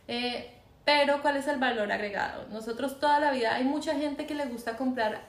Eh, 0.07 0.51
pero 0.89 1.21
¿cuál 1.21 1.37
es 1.37 1.47
el 1.47 1.57
valor 1.57 1.91
agregado? 1.91 2.47
Nosotros 2.49 2.99
toda 2.99 3.19
la 3.19 3.31
vida 3.31 3.53
hay 3.53 3.63
mucha 3.63 3.93
gente 3.93 4.25
que 4.25 4.33
le 4.33 4.47
gusta 4.47 4.75
comprar 4.75 5.21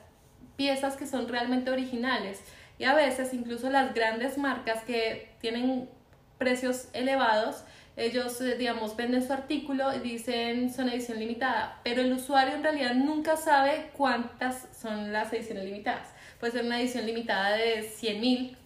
piezas 0.56 0.96
que 0.96 1.06
son 1.06 1.28
realmente 1.28 1.70
originales 1.70 2.40
y 2.78 2.84
a 2.84 2.94
veces 2.94 3.34
incluso 3.34 3.68
las 3.68 3.92
grandes 3.92 4.38
marcas 4.38 4.82
que 4.84 5.34
tienen 5.42 5.86
precios 6.38 6.88
elevados, 6.94 7.62
ellos, 7.98 8.40
eh, 8.40 8.56
digamos, 8.56 8.96
venden 8.96 9.22
su 9.22 9.34
artículo 9.34 9.94
y 9.94 9.98
dicen 9.98 10.72
son 10.72 10.88
edición 10.88 11.18
limitada, 11.18 11.78
pero 11.84 12.00
el 12.00 12.10
usuario 12.14 12.54
en 12.54 12.62
realidad 12.62 12.94
nunca 12.94 13.36
sabe 13.36 13.90
cuántas 13.94 14.66
son 14.74 15.12
las 15.12 15.30
ediciones 15.30 15.66
limitadas. 15.66 16.08
Puede 16.38 16.54
ser 16.54 16.64
una 16.64 16.80
edición 16.80 17.04
limitada 17.04 17.50
de 17.50 17.82
100 17.82 18.20
mil, 18.22 18.56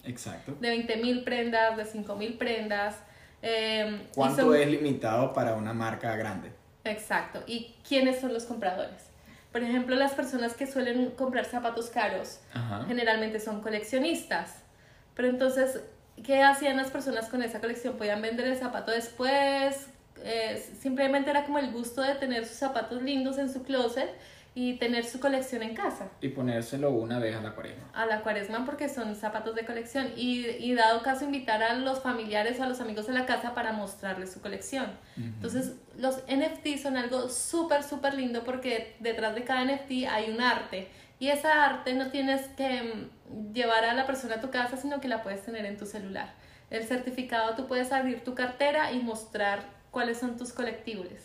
de 0.61 0.69
20 0.69 0.95
mil 0.95 1.25
prendas, 1.25 1.75
de 1.75 1.83
5 1.83 2.15
mil 2.15 2.37
prendas. 2.37 2.95
Eh, 3.41 4.07
¿Cuánto 4.15 4.55
es 4.55 4.65
limitado 4.65 5.33
para 5.33 5.55
una 5.55 5.73
marca 5.73 6.15
grande? 6.15 6.63
Exacto. 6.85 7.43
¿Y 7.47 7.75
quiénes 7.87 8.21
son 8.21 8.33
los 8.33 8.43
compradores? 8.45 9.09
Por 9.51 9.63
ejemplo, 9.63 9.95
las 9.95 10.13
personas 10.13 10.53
que 10.53 10.67
suelen 10.67 11.11
comprar 11.11 11.45
zapatos 11.45 11.89
caros 11.89 12.39
generalmente 12.87 13.39
son 13.39 13.61
coleccionistas. 13.61 14.63
Pero 15.15 15.29
entonces, 15.29 15.81
¿qué 16.23 16.43
hacían 16.43 16.77
las 16.77 16.91
personas 16.91 17.29
con 17.29 17.41
esa 17.41 17.61
colección? 17.61 17.97
¿Podían 17.97 18.21
vender 18.21 18.47
el 18.47 18.57
zapato 18.57 18.91
después? 18.91 19.87
Eh, 20.23 20.63
simplemente 20.81 21.29
era 21.29 21.45
como 21.45 21.59
el 21.59 21.71
gusto 21.71 22.01
de 22.01 22.15
tener 22.15 22.45
sus 22.45 22.57
zapatos 22.57 23.01
lindos 23.01 23.37
en 23.37 23.51
su 23.51 23.63
closet 23.63 24.09
y 24.57 24.75
tener 24.75 25.03
su 25.03 25.19
colección 25.19 25.61
en 25.63 25.75
casa. 25.75 26.07
Y 26.21 26.29
ponérselo 26.29 26.89
una 26.91 27.19
vez 27.19 27.35
a 27.35 27.41
la 27.41 27.51
cuaresma. 27.51 27.83
A 27.93 28.05
la 28.05 28.21
cuaresma 28.21 28.63
porque 28.65 28.87
son 28.87 29.13
zapatos 29.17 29.53
de 29.53 29.65
colección. 29.65 30.13
Y, 30.15 30.47
y 30.47 30.73
dado 30.73 31.03
caso 31.03 31.25
invitar 31.25 31.61
a 31.61 31.73
los 31.73 32.01
familiares 32.01 32.57
o 32.59 32.63
a 32.63 32.67
los 32.67 32.79
amigos 32.79 33.05
de 33.05 33.13
la 33.13 33.25
casa 33.25 33.53
para 33.53 33.73
mostrarles 33.73 34.31
su 34.31 34.39
colección. 34.39 34.97
Entonces 35.17 35.73
los 35.97 36.23
NFT 36.29 36.81
son 36.81 36.95
algo 36.95 37.27
súper, 37.27 37.83
súper 37.83 38.13
lindo 38.13 38.45
porque 38.45 38.95
detrás 39.01 39.35
de 39.35 39.43
cada 39.43 39.65
NFT 39.65 40.07
hay 40.09 40.31
un 40.31 40.39
arte 40.39 40.87
Y 41.19 41.27
esa 41.27 41.65
arte 41.65 41.93
no 41.93 42.09
tienes 42.09 42.47
que 42.55 43.09
mm, 43.29 43.51
llevar 43.51 43.83
a 43.83 43.93
la 43.93 44.05
persona 44.05 44.35
a 44.35 44.41
tu 44.41 44.51
casa, 44.51 44.77
sino 44.77 45.01
que 45.01 45.09
la 45.09 45.21
puedes 45.21 45.43
tener 45.43 45.65
en 45.65 45.77
tu 45.77 45.85
celular. 45.85 46.33
El 46.69 46.85
certificado 46.85 47.55
tú 47.55 47.67
puedes 47.67 47.91
abrir 47.91 48.23
tu 48.23 48.35
cartera 48.35 48.93
y 48.93 48.99
mostrar 48.99 49.63
cuáles 49.91 50.17
son 50.17 50.37
tus 50.37 50.53
colectibles. 50.53 51.21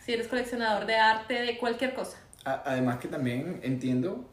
Si 0.00 0.12
eres 0.12 0.26
coleccionador 0.26 0.86
de 0.86 0.96
arte, 0.96 1.34
de 1.40 1.56
cualquier 1.56 1.94
cosa. 1.94 2.18
Además 2.44 2.98
que 2.98 3.08
también 3.08 3.60
entiendo, 3.62 4.28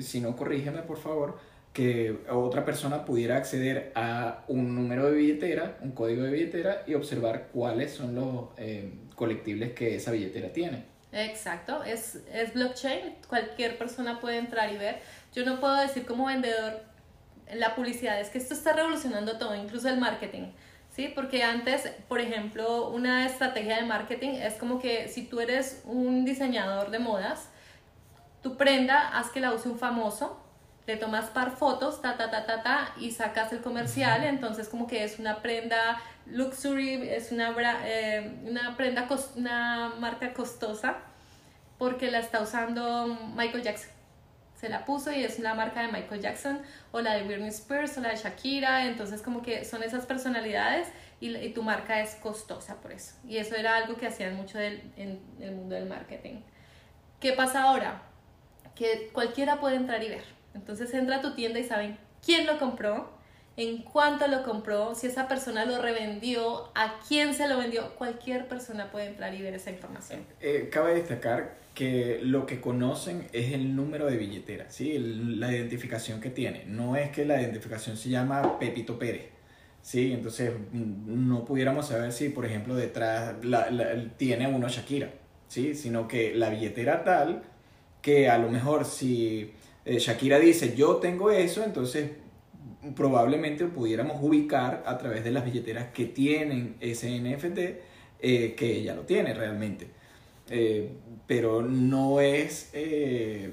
si 0.00 0.20
no 0.20 0.34
corrígeme 0.36 0.82
por 0.82 0.98
favor, 0.98 1.38
que 1.72 2.18
otra 2.30 2.64
persona 2.64 3.04
pudiera 3.04 3.36
acceder 3.36 3.92
a 3.94 4.44
un 4.48 4.74
número 4.74 5.10
de 5.10 5.16
billetera, 5.16 5.78
un 5.80 5.92
código 5.92 6.22
de 6.22 6.30
billetera 6.30 6.82
y 6.86 6.94
observar 6.94 7.48
cuáles 7.52 7.92
son 7.92 8.14
los 8.14 8.48
eh, 8.56 8.92
colectibles 9.16 9.72
que 9.72 9.96
esa 9.96 10.12
billetera 10.12 10.52
tiene. 10.52 10.84
Exacto, 11.12 11.82
es, 11.84 12.20
es 12.32 12.54
blockchain, 12.54 13.16
cualquier 13.28 13.76
persona 13.76 14.20
puede 14.20 14.38
entrar 14.38 14.72
y 14.72 14.78
ver. 14.78 15.00
Yo 15.34 15.44
no 15.44 15.60
puedo 15.60 15.76
decir 15.76 16.06
como 16.06 16.26
vendedor 16.26 16.80
en 17.46 17.60
la 17.60 17.74
publicidad, 17.74 18.18
es 18.20 18.30
que 18.30 18.38
esto 18.38 18.54
está 18.54 18.72
revolucionando 18.72 19.38
todo, 19.38 19.54
incluso 19.54 19.88
el 19.88 19.98
marketing. 19.98 20.52
¿Sí? 20.92 21.10
Porque 21.14 21.42
antes, 21.42 21.90
por 22.08 22.20
ejemplo, 22.20 22.88
una 22.88 23.26
estrategia 23.26 23.76
de 23.76 23.82
marketing 23.82 24.30
es 24.30 24.54
como 24.54 24.78
que 24.78 25.08
si 25.08 25.24
tú 25.24 25.40
eres 25.40 25.82
un 25.84 26.24
diseñador 26.24 26.90
de 26.90 26.98
modas, 26.98 27.48
tu 28.42 28.56
prenda, 28.56 29.16
haz 29.16 29.30
que 29.30 29.40
la 29.40 29.52
use 29.52 29.68
un 29.68 29.78
famoso, 29.78 30.38
te 30.84 30.96
tomas 30.96 31.26
par 31.26 31.52
fotos, 31.52 32.02
ta, 32.02 32.16
ta, 32.16 32.30
ta, 32.30 32.44
ta, 32.44 32.62
ta, 32.62 32.94
y 32.98 33.12
sacas 33.12 33.52
el 33.52 33.60
comercial, 33.60 34.24
entonces 34.24 34.68
como 34.68 34.86
que 34.86 35.04
es 35.04 35.18
una 35.18 35.40
prenda 35.40 36.00
luxury, 36.26 37.08
es 37.08 37.30
una, 37.30 37.54
eh, 37.84 38.40
una 38.44 38.76
prenda, 38.76 39.08
una 39.36 39.94
marca 39.98 40.34
costosa, 40.34 40.96
porque 41.78 42.10
la 42.10 42.18
está 42.18 42.42
usando 42.42 43.16
Michael 43.34 43.62
Jackson. 43.62 43.90
Se 44.62 44.70
la 44.70 44.86
puso 44.86 45.12
y 45.12 45.22
es 45.22 45.38
una 45.38 45.52
marca 45.52 45.82
de 45.82 45.92
Michael 45.92 46.22
Jackson, 46.22 46.62
o 46.92 47.02
la 47.02 47.14
de 47.14 47.24
Britney 47.24 47.48
Spears, 47.48 47.98
o 47.98 48.00
la 48.00 48.08
de 48.10 48.16
Shakira, 48.16 48.86
entonces 48.86 49.20
como 49.20 49.42
que 49.42 49.66
son 49.66 49.82
esas 49.82 50.06
personalidades 50.06 50.88
y, 51.20 51.36
y 51.36 51.52
tu 51.52 51.62
marca 51.62 52.00
es 52.00 52.14
costosa 52.14 52.80
por 52.80 52.92
eso. 52.92 53.16
Y 53.26 53.36
eso 53.36 53.54
era 53.56 53.76
algo 53.76 53.96
que 53.96 54.06
hacían 54.06 54.34
mucho 54.34 54.56
del, 54.58 54.80
en 54.96 55.20
el 55.40 55.52
mundo 55.52 55.74
del 55.74 55.86
marketing. 55.86 56.42
¿Qué 57.20 57.34
pasa 57.34 57.64
ahora? 57.64 58.02
Que 58.74 59.10
cualquiera 59.12 59.60
puede 59.60 59.76
entrar 59.76 60.02
y 60.02 60.08
ver 60.08 60.42
entonces 60.54 60.92
entra 60.94 61.16
a 61.16 61.20
tu 61.20 61.34
tienda 61.34 61.58
y 61.58 61.64
saben 61.64 61.98
quién 62.24 62.46
lo 62.46 62.58
compró, 62.58 63.10
en 63.56 63.82
cuánto 63.82 64.28
lo 64.28 64.42
compró, 64.42 64.94
si 64.94 65.06
esa 65.06 65.28
persona 65.28 65.64
lo 65.64 65.80
revendió, 65.80 66.70
a 66.74 66.98
quién 67.06 67.34
se 67.34 67.48
lo 67.48 67.58
vendió. 67.58 67.94
Cualquier 67.96 68.48
persona 68.48 68.90
puede 68.90 69.06
entrar 69.06 69.34
y 69.34 69.42
ver 69.42 69.54
esa 69.54 69.70
información. 69.70 70.20
Eh, 70.40 70.68
cabe 70.72 70.94
destacar 70.94 71.56
que 71.74 72.20
lo 72.22 72.46
que 72.46 72.60
conocen 72.60 73.28
es 73.32 73.52
el 73.52 73.74
número 73.74 74.06
de 74.06 74.16
billetera, 74.16 74.70
¿sí? 74.70 74.98
la 74.98 75.52
identificación 75.52 76.20
que 76.20 76.30
tiene. 76.30 76.64
No 76.66 76.96
es 76.96 77.10
que 77.10 77.24
la 77.24 77.40
identificación 77.40 77.96
se 77.96 78.10
llama 78.10 78.58
Pepito 78.58 78.98
Pérez. 78.98 79.26
Sí, 79.80 80.12
entonces 80.12 80.52
mm, 80.72 81.28
no 81.28 81.44
pudiéramos 81.44 81.88
saber 81.88 82.12
si, 82.12 82.28
por 82.28 82.46
ejemplo, 82.46 82.74
detrás 82.74 83.34
tiene 84.16 84.46
uno 84.46 84.68
Shakira, 84.68 85.10
¿sí? 85.48 85.74
Sino 85.74 86.06
que 86.06 86.34
la 86.34 86.50
billetera 86.50 87.04
tal 87.04 87.42
que 88.02 88.28
a 88.28 88.36
lo 88.36 88.50
mejor 88.50 88.84
si 88.84 89.52
eh, 89.84 89.98
Shakira 89.98 90.38
dice, 90.38 90.74
yo 90.76 90.96
tengo 90.96 91.30
eso, 91.30 91.64
entonces 91.64 92.10
probablemente 92.94 93.66
pudiéramos 93.66 94.18
ubicar 94.20 94.82
a 94.86 94.98
través 94.98 95.24
de 95.24 95.30
las 95.30 95.44
billeteras 95.44 95.88
que 95.92 96.06
tienen 96.06 96.76
ese 96.80 97.18
NFT 97.20 97.58
eh, 98.20 98.54
que 98.54 98.76
ella 98.76 98.94
lo 98.94 99.02
tiene 99.02 99.34
realmente. 99.34 99.88
Eh, 100.48 100.90
pero 101.26 101.62
no 101.62 102.20
es 102.20 102.72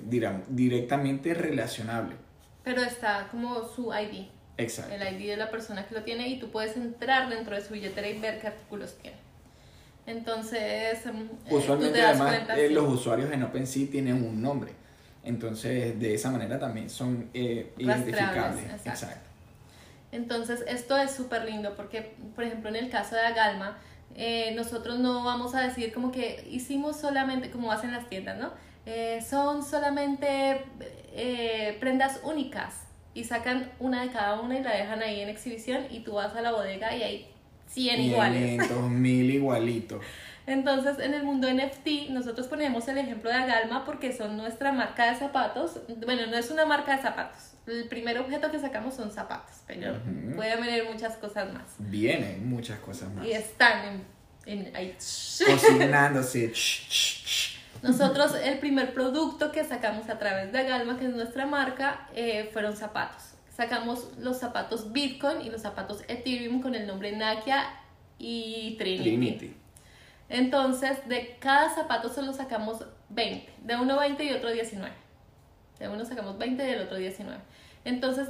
directamente 0.09 1.33
relacionable. 1.33 2.15
Pero 2.63 2.81
está 2.81 3.27
como 3.31 3.67
su 3.67 3.91
ID. 3.93 4.27
Exacto. 4.58 4.93
El 4.93 5.15
ID 5.15 5.30
de 5.30 5.38
la 5.38 5.49
persona 5.49 5.88
que 5.88 5.95
lo 5.95 6.04
tiene 6.04 6.27
y 6.27 6.39
tú 6.39 6.49
puedes 6.51 6.75
entrar 6.75 7.30
dentro 7.30 7.56
de 7.56 7.62
su 7.62 7.73
billetera 7.73 8.10
y 8.10 8.19
ver 8.19 8.41
qué 8.41 8.47
artículos 8.47 8.97
tiene. 9.01 9.17
Entonces, 10.06 10.99
usualmente 11.49 12.01
además 12.01 12.41
los 12.71 12.93
usuarios 12.93 13.32
en 13.32 13.43
OpenSea 13.43 13.89
tienen 13.89 14.23
un 14.23 14.41
nombre. 14.41 14.71
Entonces, 15.23 15.99
de 15.99 16.13
esa 16.13 16.32
manera 16.32 16.60
también 16.60 16.89
son 16.89 17.29
eh, 17.34 17.73
identificables. 17.77 18.65
Exacto. 18.86 19.27
Entonces, 20.12 20.63
esto 20.67 20.97
es 20.97 21.12
súper 21.12 21.45
lindo 21.45 21.75
porque, 21.75 22.15
por 22.36 22.43
ejemplo, 22.43 22.69
en 22.69 22.77
el 22.77 22.89
caso 22.89 23.15
de 23.15 23.21
Agalma, 23.21 23.77
eh, 24.15 24.53
nosotros 24.55 24.99
no 24.99 25.23
vamos 25.23 25.53
a 25.53 25.62
decir 25.62 25.93
como 25.93 26.12
que 26.12 26.47
hicimos 26.49 26.99
solamente, 26.99 27.51
como 27.51 27.71
hacen 27.71 27.91
las 27.91 28.10
tiendas, 28.10 28.39
¿no? 28.39 28.51
Eh, 28.86 29.23
son 29.27 29.63
solamente 29.63 30.63
prendas 31.79 32.21
únicas 32.23 32.86
y 33.13 33.23
sacan 33.25 33.71
una 33.79 34.01
de 34.03 34.10
cada 34.10 34.39
una 34.39 34.58
y 34.58 34.63
la 34.63 34.71
dejan 34.71 35.01
ahí 35.03 35.19
en 35.21 35.29
exhibición 35.29 35.86
y 35.91 35.99
tú 35.99 36.13
vas 36.13 36.36
a 36.36 36.41
la 36.41 36.53
bodega 36.53 36.95
y 36.95 37.03
hay 37.03 37.27
100 37.67 38.01
iguales. 38.01 38.49
500 38.62 38.89
mil 38.89 39.29
igualitos. 39.32 40.01
Entonces, 40.49 40.97
en 40.97 41.13
el 41.13 41.23
mundo 41.23 41.47
NFT, 41.47 42.09
nosotros 42.09 42.47
ponemos 42.47 42.88
el 42.88 42.97
ejemplo 42.97 43.29
de 43.29 43.35
Agalma 43.35 43.85
porque 43.85 44.12
son 44.12 44.35
nuestra 44.35 44.71
marca 44.71 45.12
de 45.12 45.15
zapatos. 45.15 45.79
Bueno, 46.03 46.25
no 46.25 46.35
es 46.35 46.49
una 46.49 46.65
marca 46.65 46.95
de 46.95 47.03
zapatos. 47.03 47.53
El 47.67 47.88
primer 47.88 48.17
objeto 48.17 48.49
que 48.49 48.57
sacamos 48.57 48.95
son 48.95 49.12
zapatos, 49.12 49.57
pero 49.67 49.99
puede 50.35 50.55
venir 50.55 50.85
muchas 50.91 51.17
cosas 51.17 51.53
más. 51.53 51.75
Vienen 51.77 52.49
muchas 52.49 52.79
cosas 52.79 53.13
más. 53.13 53.27
Y 53.27 53.33
están 53.33 54.03
en, 54.47 54.75
ahí. 54.75 54.97
Cocinándose. 55.45 56.51
Nosotros, 57.83 58.33
el 58.43 58.57
primer 58.57 58.95
producto 58.95 59.51
que 59.51 59.63
sacamos 59.63 60.09
a 60.09 60.17
través 60.17 60.51
de 60.51 60.62
Agalma, 60.62 60.97
que 60.97 61.05
es 61.05 61.13
nuestra 61.13 61.45
marca, 61.45 62.07
eh, 62.15 62.49
fueron 62.51 62.75
zapatos. 62.75 63.35
Sacamos 63.55 64.17
los 64.17 64.39
zapatos 64.39 64.91
Bitcoin 64.91 65.41
y 65.41 65.51
los 65.51 65.62
zapatos 65.62 66.03
Ethereum 66.07 66.59
con 66.59 66.73
el 66.73 66.88
nombre 66.88 67.12
Nakia 67.12 67.67
y 68.17 68.75
Trinity. 68.79 69.03
Trinity. 69.03 69.59
Entonces, 70.30 71.08
de 71.08 71.38
cada 71.39 71.74
zapato 71.74 72.10
solo 72.13 72.34
sacamos 72.34 72.86
20. 73.10 73.52
De 73.63 73.76
uno 73.76 74.00
20 74.00 74.24
y 74.24 74.32
otro 74.32 74.52
19. 74.52 74.94
De 75.80 75.89
uno 75.89 76.06
sacamos 76.06 76.38
20 76.38 76.63
y 76.63 76.68
del 76.68 76.82
otro 76.82 76.98
19. 76.98 77.39
Entonces, 77.84 78.30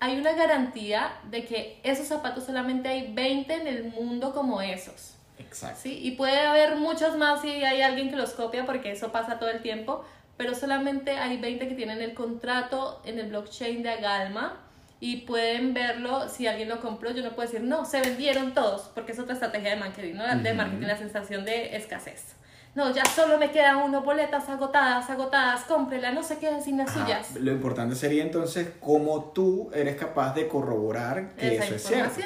hay 0.00 0.18
una 0.18 0.32
garantía 0.32 1.12
de 1.30 1.44
que 1.44 1.80
esos 1.82 2.06
zapatos 2.06 2.44
solamente 2.44 2.88
hay 2.88 3.12
20 3.12 3.54
en 3.54 3.66
el 3.66 3.84
mundo 3.84 4.32
como 4.34 4.60
esos. 4.60 5.14
Exacto. 5.38 5.80
¿sí? 5.82 5.98
Y 6.02 6.12
puede 6.12 6.40
haber 6.40 6.76
muchos 6.76 7.16
más 7.16 7.42
si 7.42 7.48
hay 7.48 7.82
alguien 7.82 8.10
que 8.10 8.16
los 8.16 8.32
copia, 8.32 8.66
porque 8.66 8.90
eso 8.90 9.12
pasa 9.12 9.38
todo 9.38 9.50
el 9.50 9.62
tiempo, 9.62 10.04
pero 10.36 10.54
solamente 10.54 11.12
hay 11.12 11.38
20 11.38 11.68
que 11.68 11.74
tienen 11.74 12.02
el 12.02 12.14
contrato 12.14 13.00
en 13.04 13.18
el 13.18 13.28
blockchain 13.28 13.82
de 13.82 13.90
Agalma 13.90 14.65
y 15.00 15.18
pueden 15.18 15.74
verlo 15.74 16.28
si 16.28 16.46
alguien 16.46 16.68
lo 16.68 16.80
compró. 16.80 17.10
Yo 17.10 17.22
no 17.22 17.34
puedo 17.34 17.48
decir, 17.48 17.66
no, 17.66 17.84
se 17.84 18.00
vendieron 18.00 18.54
todos, 18.54 18.90
porque 18.94 19.12
es 19.12 19.18
otra 19.18 19.34
estrategia 19.34 19.70
de 19.70 19.76
marketing, 19.76 20.14
¿no? 20.14 20.42
De 20.42 20.54
marketing, 20.54 20.86
la 20.86 20.96
sensación 20.96 21.44
de 21.44 21.76
escasez. 21.76 22.36
No, 22.74 22.94
ya 22.94 23.06
solo 23.06 23.38
me 23.38 23.50
quedan 23.50 23.78
uno 23.78 24.02
boletas 24.02 24.50
agotadas, 24.50 25.08
agotadas, 25.08 25.64
cómprela, 25.64 26.12
no 26.12 26.22
se 26.22 26.36
queden 26.38 26.62
sin 26.62 26.76
las 26.76 26.92
suyas. 26.92 27.34
Lo 27.36 27.50
importante 27.50 27.94
sería 27.94 28.22
entonces 28.22 28.68
cómo 28.80 29.32
tú 29.34 29.70
eres 29.72 29.96
capaz 29.96 30.34
de 30.34 30.46
corroborar 30.46 31.34
que 31.36 31.56
eso 31.56 31.74
es 31.74 31.82
cierto. 31.82 32.20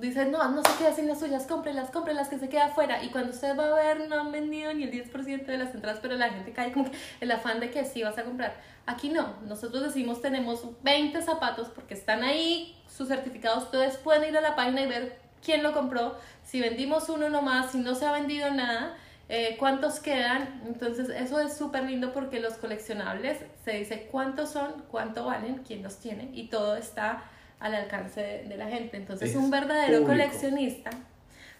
Dices, 0.00 0.28
no, 0.28 0.48
no 0.50 0.62
se 0.62 0.78
quede 0.78 0.94
sin 0.94 1.08
las 1.08 1.18
suyas, 1.18 1.46
cómprelas, 1.46 1.90
cómprelas, 1.90 2.28
que 2.28 2.38
se 2.38 2.48
queda 2.48 2.66
afuera. 2.66 3.02
Y 3.02 3.10
cuando 3.10 3.30
usted 3.30 3.58
va 3.58 3.66
a 3.66 3.74
ver, 3.74 4.08
no 4.08 4.20
han 4.20 4.32
vendido 4.32 4.72
ni 4.72 4.84
el 4.84 4.92
10% 4.92 5.44
de 5.44 5.58
las 5.58 5.74
entradas, 5.74 5.98
pero 6.00 6.14
la 6.14 6.30
gente 6.30 6.52
cae 6.52 6.72
como 6.72 6.88
el 7.20 7.30
afán 7.30 7.58
de 7.58 7.70
que 7.70 7.84
sí 7.84 8.02
vas 8.02 8.16
a 8.18 8.24
comprar. 8.24 8.54
Aquí 8.86 9.08
no, 9.08 9.34
nosotros 9.46 9.82
decimos 9.82 10.22
tenemos 10.22 10.64
20 10.82 11.20
zapatos 11.22 11.68
porque 11.68 11.94
están 11.94 12.22
ahí 12.22 12.76
sus 12.88 13.08
certificados, 13.08 13.64
ustedes 13.64 13.96
pueden 13.96 14.30
ir 14.30 14.38
a 14.38 14.40
la 14.40 14.54
página 14.54 14.82
y 14.82 14.86
ver 14.86 15.18
quién 15.44 15.64
lo 15.64 15.72
compró, 15.72 16.16
si 16.44 16.60
vendimos 16.60 17.08
uno 17.08 17.28
nomás, 17.28 17.72
si 17.72 17.78
no 17.78 17.96
se 17.96 18.06
ha 18.06 18.12
vendido 18.12 18.52
nada, 18.52 18.96
eh, 19.28 19.56
cuántos 19.58 19.98
quedan. 19.98 20.62
Entonces 20.66 21.08
eso 21.08 21.40
es 21.40 21.56
súper 21.56 21.84
lindo 21.84 22.12
porque 22.12 22.40
los 22.40 22.54
coleccionables 22.54 23.38
se 23.64 23.72
dice 23.72 24.08
cuántos 24.10 24.50
son, 24.50 24.84
cuánto 24.90 25.24
valen, 25.24 25.62
quién 25.66 25.82
los 25.82 25.96
tiene 25.98 26.30
y 26.32 26.48
todo 26.48 26.76
está 26.76 27.24
al 27.60 27.74
alcance 27.74 28.44
de, 28.48 28.56
la 28.56 28.66
gente. 28.66 28.96
Entonces 28.96 29.34
un 29.34 29.50
verdadero 29.50 30.04
coleccionista, 30.04 30.90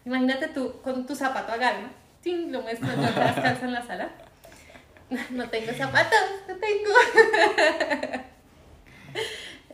imagínate 0.04 0.48
tú 0.48 0.80
con 0.82 1.06
tu 1.06 1.14
zapato 1.14 1.52
a 1.52 1.56
galma, 1.56 1.90
lo 2.24 2.62
muestro 2.62 2.88
yo 2.94 3.02
descalza 3.02 3.60
en 3.64 3.72
la 3.72 3.86
sala 3.86 4.10
no 5.30 5.48
tengo 5.48 5.72
zapatos, 5.72 6.18
no 6.48 6.54
tengo. 6.56 8.24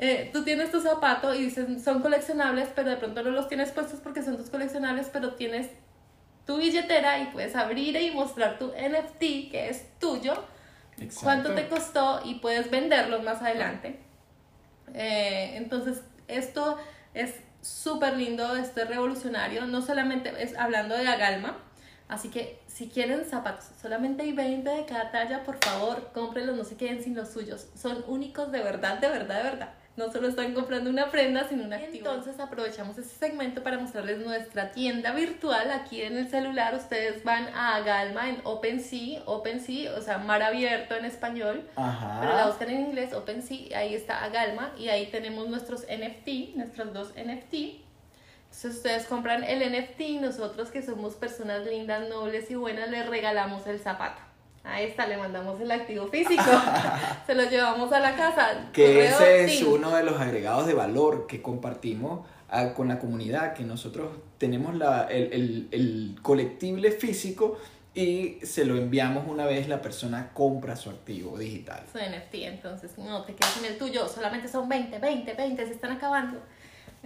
Eh, 0.05 0.31
tú 0.33 0.43
tienes 0.43 0.73
tu 0.73 0.81
zapato 0.81 1.33
y 1.33 1.45
dices, 1.45 1.65
son 1.85 2.03
coleccionables, 2.03 2.69
pero 2.75 2.91
de 2.91 2.97
pronto 2.97 3.23
no 3.23 3.31
los 3.31 3.47
tienes 3.47 3.71
puestos 3.71 4.01
porque 4.01 4.21
son 4.21 4.37
tus 4.37 4.51
coleccionables, 4.51 5.09
pero 5.13 5.35
tienes 5.35 5.69
tu 6.45 6.57
billetera 6.57 7.21
y 7.21 7.27
puedes 7.27 7.55
abrir 7.55 7.95
y 7.95 8.11
mostrar 8.11 8.59
tu 8.59 8.73
NFT, 8.73 9.21
que 9.21 9.69
es 9.69 9.87
tuyo, 10.01 10.35
cuánto 11.23 11.55
te 11.55 11.69
costó 11.69 12.21
y 12.25 12.37
puedes 12.37 12.69
venderlos 12.69 13.23
más 13.23 13.43
adelante. 13.43 14.01
Eh, 14.93 15.53
entonces, 15.55 16.03
esto 16.37 16.79
es 17.15 17.35
súper 17.61 18.17
lindo, 18.17 18.57
esto 18.57 18.83
es 18.83 18.89
revolucionario, 18.89 19.67
no 19.67 19.83
solamente 19.83 20.33
es 20.43 20.57
hablando 20.57 20.97
de 20.97 21.07
Agalma, 21.07 21.57
Así 22.13 22.29
que 22.29 22.61
si 22.67 22.91
quieren 22.91 23.25
zapatos, 23.25 23.65
solamente 23.81 24.23
hay 24.23 24.33
20 24.33 24.69
de 24.69 24.85
cada 24.85 25.11
talla, 25.11 25.45
por 25.45 25.57
favor, 25.65 26.11
cómprenlos, 26.13 26.55
no 26.55 26.65
se 26.65 26.77
queden 26.77 27.03
sin 27.03 27.15
los 27.15 27.31
suyos. 27.31 27.69
Son 27.75 28.05
únicos 28.07 28.53
de 28.53 28.63
verdad, 28.63 28.99
de 28.99 29.09
verdad, 29.09 29.39
de 29.39 29.43
verdad. 29.43 29.75
No 29.95 30.11
solo 30.11 30.29
están 30.29 30.55
comprando 30.55 30.89
una 30.89 31.11
prenda, 31.11 31.47
sino 31.49 31.65
un 31.65 31.73
activo. 31.73 32.09
Entonces 32.09 32.41
aprovechamos 32.41 32.97
este 32.97 33.15
segmento 33.27 33.63
para 33.63 33.79
mostrarles 33.79 34.19
nuestra 34.25 34.73
tienda 34.73 35.13
virtual. 35.13 35.71
Aquí 35.71 36.01
en 36.01 36.17
el 36.17 36.29
celular 36.29 36.75
ustedes 36.75 37.23
van 37.25 37.49
a 37.55 37.79
Galma 37.81 38.31
en 38.31 38.41
OpenSea, 38.45 39.23
OpenSea, 39.27 39.95
o 39.95 40.01
sea, 40.01 40.17
mar 40.17 40.43
abierto 40.43 40.97
en 40.97 41.05
español. 41.05 41.69
Ajá. 41.77 42.19
Pero 42.21 42.35
la 42.35 42.47
buscan 42.47 42.71
en 42.71 42.87
inglés, 42.87 43.13
OpenSea, 43.13 43.79
ahí 43.79 43.95
está 43.95 44.25
Agalma 44.25 44.73
y 44.79 44.89
ahí 44.89 45.09
tenemos 45.11 45.49
nuestros 45.49 45.83
NFT, 45.83 46.57
nuestros 46.57 46.95
dos 46.95 47.09
NFT. 47.11 47.55
Entonces 48.53 48.77
ustedes 48.77 49.05
compran 49.07 49.45
el 49.45 49.61
NFT 49.61 50.01
y 50.01 50.19
nosotros 50.19 50.71
que 50.71 50.83
somos 50.83 51.17
personas 51.17 51.67
lindas, 51.67 52.09
nobles 52.09 52.51
y 52.51 52.55
buenas 52.55 52.91
les 52.91 53.07
regalamos 53.07 53.67
el 53.67 53.79
zapato. 53.79 54.32
Ahí 54.65 54.85
está, 54.87 55.07
le 55.07 55.17
mandamos 55.17 55.61
el 55.61 55.71
activo 55.71 56.07
físico. 56.09 56.43
Se 57.27 57.35
lo 57.35 57.49
llevamos 57.49 57.93
a 57.93 58.01
la 58.01 58.15
casa. 58.15 58.69
Que 58.73 59.07
ese 59.07 59.45
es 59.45 59.59
tin. 59.59 59.67
uno 59.67 59.95
de 59.97 60.05
los 60.05 60.21
agregados 60.21 60.67
de 60.67 60.75
valor 60.75 61.27
que 61.27 61.43
compartimos 61.43 62.27
ah, 62.49 62.73
con 62.75 62.89
la 62.89 62.99
comunidad, 62.99 63.55
que 63.55 63.65
nosotros 63.65 64.11
tenemos 64.39 64.75
la, 64.77 65.09
el, 65.11 65.33
el, 65.33 65.69
el 65.73 66.19
colectible 66.23 66.93
físico 66.93 67.59
y 67.95 68.39
se 68.43 68.65
lo 68.65 68.77
enviamos 68.77 69.27
una 69.29 69.45
vez 69.45 69.69
la 69.69 69.83
persona 69.83 70.31
compra 70.33 70.77
su 70.77 70.89
activo 70.89 71.37
digital. 71.37 71.85
Su 71.93 71.99
NFT, 71.99 72.35
entonces 72.35 72.97
no 72.97 73.23
te 73.23 73.35
quedes 73.35 73.53
sin 73.53 73.65
el 73.67 73.77
tuyo, 73.77 74.09
solamente 74.09 74.49
son 74.49 74.69
20, 74.69 74.99
20, 74.99 75.35
20, 75.35 75.67
se 75.67 75.73
están 75.73 75.93
acabando. 75.93 76.41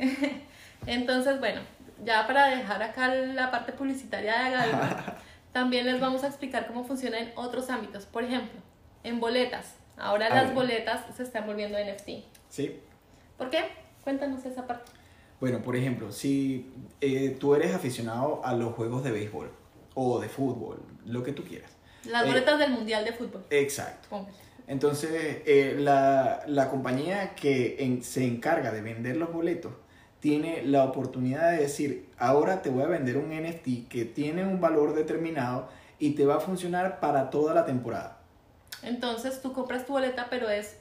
entonces, 0.87 1.40
bueno, 1.40 1.61
ya 2.05 2.27
para 2.27 2.57
dejar 2.57 2.83
acá 2.83 3.09
la 3.09 3.51
parte 3.51 3.73
publicitaria 3.73 4.33
de 4.33 4.38
Agalma, 4.38 5.16
también 5.57 5.87
les 5.87 5.99
vamos 5.99 6.23
a 6.23 6.27
explicar 6.27 6.66
cómo 6.66 6.85
funciona 6.85 7.19
en 7.19 7.33
otros 7.35 7.71
ámbitos. 7.71 8.05
Por 8.05 8.23
ejemplo, 8.25 8.61
en 9.05 9.21
boletas. 9.21 9.77
Ahora 9.97 10.27
A 10.27 10.35
las 10.35 10.45
ver. 10.49 10.55
boletas 10.55 11.01
se 11.16 11.23
están 11.23 11.47
volviendo 11.47 11.79
NFT. 11.79 12.27
¿Sí? 12.51 12.79
¿Por 13.38 13.49
qué? 13.49 13.61
Cuéntanos 14.05 14.45
esa 14.45 14.66
parte. 14.66 14.92
Bueno, 15.40 15.62
por 15.62 15.75
ejemplo, 15.75 16.12
si 16.12 16.71
eh, 17.01 17.35
tú 17.40 17.55
eres 17.55 17.75
aficionado 17.75 18.45
a 18.45 18.53
los 18.53 18.75
juegos 18.75 19.03
de 19.03 19.12
béisbol 19.12 19.51
o 19.95 20.21
de 20.21 20.29
fútbol, 20.29 20.83
lo 21.07 21.23
que 21.23 21.33
tú 21.33 21.42
quieras. 21.42 21.71
Las 22.05 22.25
Eh, 22.25 22.29
boletas 22.29 22.59
del 22.59 22.73
Mundial 22.73 23.07
de 23.07 23.12
Fútbol. 23.14 23.47
Exacto. 23.49 24.09
Póngale. 24.11 24.37
Entonces, 24.66 25.38
eh, 25.47 25.75
la, 25.79 26.42
la 26.49 26.69
compañía 26.69 27.35
que 27.35 27.77
en- 27.83 28.03
se 28.03 28.27
encarga 28.27 28.73
de 28.73 28.83
vender 28.83 29.16
los 29.16 29.33
boletos 29.33 29.73
tiene 30.27 30.65
la 30.65 30.83
oportunidad 30.83 31.53
de 31.53 31.59
decir, 31.59 32.09
ahora 32.19 32.61
te 32.61 32.69
voy 32.69 32.83
a 32.83 32.89
vender 32.89 33.17
un 33.17 33.29
NFT 33.29 33.87
que 33.89 34.05
tiene 34.05 34.45
un 34.45 34.61
valor 34.61 34.93
determinado 34.93 35.69
y 36.01 36.17
te 36.17 36.27
va 36.27 36.39
a 36.39 36.41
funcionar 36.41 36.99
para 36.99 37.31
toda 37.31 37.55
la 37.55 37.65
temporada. 37.65 38.19
Entonces 38.83 39.41
tú 39.41 39.53
compras 39.53 39.87
tu 39.87 39.93
boleta, 39.93 40.27
pero 40.29 40.49
es 40.49 40.79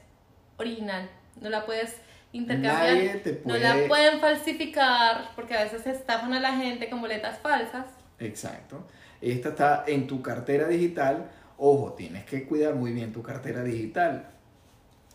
original. 0.56 1.08
No 1.40 1.48
la 1.48 1.64
puedes 1.64 1.94
intercambiar. 2.32 2.96
Nadie 2.96 3.14
te 3.22 3.34
No 3.34 3.42
puede... 3.44 3.60
la 3.60 3.86
pueden 3.86 4.18
falsificar 4.18 5.30
porque 5.36 5.54
a 5.54 5.62
veces 5.62 5.86
estafan 5.86 6.32
a 6.32 6.40
la 6.40 6.56
gente 6.56 6.90
con 6.90 7.00
boletas 7.00 7.38
falsas. 7.38 7.86
Exacto. 8.18 8.84
Esta 9.20 9.50
está 9.50 9.84
en 9.86 10.08
tu 10.08 10.22
cartera 10.22 10.66
digital. 10.66 11.30
Ojo, 11.56 11.92
tienes 11.92 12.24
que 12.24 12.48
cuidar 12.48 12.74
muy 12.74 12.92
bien 12.92 13.12
tu 13.12 13.22
cartera 13.22 13.62
digital. 13.62 14.26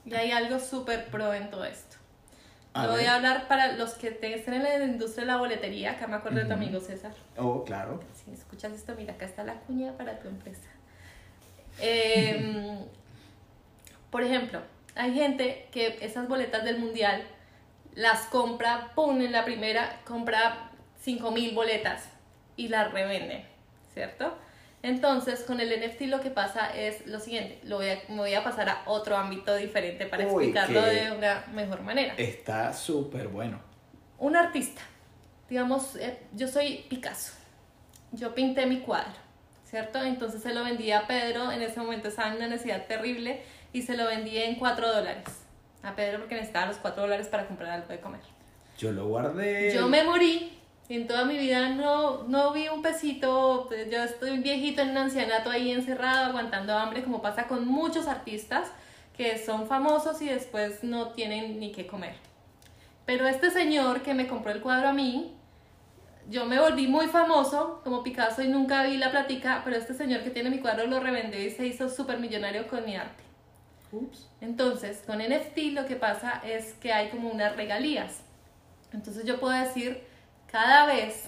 Y 0.05 0.13
hay 0.13 0.31
algo 0.31 0.57
súper 0.57 1.07
pro 1.07 1.33
en 1.33 1.51
todo 1.51 1.65
esto. 1.65 1.97
A 2.73 2.87
voy 2.87 3.03
a 3.03 3.15
hablar 3.15 3.47
para 3.49 3.73
los 3.73 3.95
que 3.95 4.07
estén 4.07 4.53
en 4.53 4.63
la 4.63 4.85
industria 4.85 5.25
de 5.25 5.31
la 5.31 5.37
boletería. 5.37 5.91
Acá 5.91 6.07
me 6.07 6.15
acuerdo 6.15 6.39
de 6.39 6.45
tu 6.45 6.53
amigo 6.53 6.79
César. 6.79 7.13
Oh, 7.37 7.65
claro. 7.65 7.99
Si 8.13 8.31
escuchas 8.31 8.71
esto, 8.71 8.95
mira, 8.95 9.13
acá 9.13 9.25
está 9.25 9.43
la 9.43 9.55
cuña 9.55 9.91
para 9.97 10.19
tu 10.19 10.29
empresa. 10.29 10.69
Em, 11.79 12.77
por 14.09 14.23
ejemplo, 14.23 14.61
hay 14.95 15.13
gente 15.13 15.67
que 15.71 15.97
esas 16.01 16.29
boletas 16.29 16.63
del 16.63 16.79
mundial 16.79 17.23
las 17.93 18.21
compra, 18.27 18.91
pum, 18.95 19.19
en 19.21 19.33
la 19.33 19.43
primera, 19.43 19.99
compra 20.05 20.71
5000 21.01 21.53
boletas 21.53 22.07
y 22.55 22.69
las 22.69 22.91
revende, 22.93 23.45
¿cierto? 23.93 24.37
Entonces, 24.83 25.41
con 25.41 25.59
el 25.59 25.69
NFT 25.69 26.01
lo 26.07 26.21
que 26.21 26.31
pasa 26.31 26.75
es 26.75 27.05
lo 27.05 27.19
siguiente, 27.19 27.59
lo 27.63 27.77
voy 27.77 27.89
a, 27.89 28.01
me 28.09 28.17
voy 28.17 28.33
a 28.33 28.43
pasar 28.43 28.67
a 28.69 28.81
otro 28.87 29.15
ámbito 29.15 29.55
diferente 29.55 30.07
para 30.07 30.25
Uy, 30.25 30.29
explicarlo 30.45 30.81
de 30.81 31.11
una 31.11 31.45
mejor 31.53 31.81
manera 31.81 32.15
Está 32.17 32.73
súper 32.73 33.27
bueno. 33.27 33.59
un 34.17 34.35
artista, 34.35 34.81
digamos, 35.49 35.95
eh, 35.97 36.17
yo 36.33 36.47
soy 36.47 36.85
Picasso, 36.89 37.33
yo 38.11 38.33
pinté 38.33 38.65
mi 38.65 38.79
cuadro, 38.79 39.13
¿cierto? 39.63 40.01
Entonces 40.03 40.41
se 40.41 40.51
lo 40.53 40.63
vendí 40.63 40.91
a 40.91 41.05
Pedro, 41.05 41.51
en 41.51 41.61
ese 41.61 41.79
momento 41.79 42.07
estaba 42.07 42.29
en 42.29 42.37
una 42.37 42.47
necesidad 42.47 42.87
terrible 42.87 43.43
y 43.73 43.83
se 43.83 43.95
lo 43.95 44.05
vendí 44.07 44.37
en 44.37 44.55
4 44.55 44.95
dólares 44.95 45.25
a 45.83 45.95
Pedro 45.95 46.19
porque 46.19 46.35
necesitaba 46.35 46.65
los 46.65 46.77
4 46.77 47.03
dólares 47.03 47.27
para 47.27 47.45
comprar 47.47 47.69
algo 47.69 47.87
de 47.87 47.99
comer. 47.99 48.21
Yo 48.79 48.91
lo 48.91 49.07
guardé. 49.07 49.73
Yo 49.75 49.87
me 49.87 50.03
morí. 50.03 50.57
En 50.93 51.07
toda 51.07 51.23
mi 51.23 51.37
vida 51.37 51.69
no, 51.69 52.23
no 52.23 52.51
vi 52.51 52.67
un 52.67 52.81
pesito, 52.81 53.69
yo 53.89 54.03
estoy 54.03 54.39
viejito 54.39 54.81
en 54.81 54.89
un 54.89 54.97
ancianato 54.97 55.49
ahí 55.49 55.71
encerrado, 55.71 56.25
aguantando 56.25 56.77
hambre, 56.77 57.01
como 57.01 57.21
pasa 57.21 57.47
con 57.47 57.65
muchos 57.65 58.07
artistas 58.07 58.69
que 59.15 59.37
son 59.37 59.67
famosos 59.67 60.21
y 60.21 60.27
después 60.27 60.83
no 60.83 61.11
tienen 61.13 61.61
ni 61.61 61.71
qué 61.71 61.87
comer. 61.87 62.15
Pero 63.05 63.25
este 63.25 63.51
señor 63.51 64.01
que 64.01 64.13
me 64.13 64.27
compró 64.27 64.51
el 64.51 64.59
cuadro 64.59 64.89
a 64.89 64.93
mí, 64.93 65.33
yo 66.29 66.45
me 66.45 66.59
volví 66.59 66.87
muy 66.87 67.07
famoso 67.07 67.79
como 67.85 68.03
Picasso 68.03 68.41
y 68.41 68.49
nunca 68.49 68.83
vi 68.83 68.97
la 68.97 69.11
platica, 69.11 69.61
pero 69.63 69.77
este 69.77 69.93
señor 69.93 70.23
que 70.23 70.29
tiene 70.29 70.49
mi 70.49 70.59
cuadro 70.59 70.87
lo 70.87 70.99
revendió 70.99 71.41
y 71.41 71.51
se 71.51 71.65
hizo 71.65 71.87
súper 71.87 72.19
millonario 72.19 72.67
con 72.67 72.83
mi 72.83 72.97
arte. 72.97 73.23
Ups. 73.93 74.27
Entonces, 74.41 75.01
con 75.07 75.19
NFT 75.19 75.71
lo 75.71 75.85
que 75.85 75.95
pasa 75.95 76.41
es 76.45 76.73
que 76.81 76.91
hay 76.91 77.07
como 77.11 77.29
unas 77.29 77.55
regalías. 77.55 78.23
Entonces 78.91 79.23
yo 79.23 79.39
puedo 79.39 79.53
decir, 79.53 80.10
cada 80.51 80.85
vez 80.85 81.25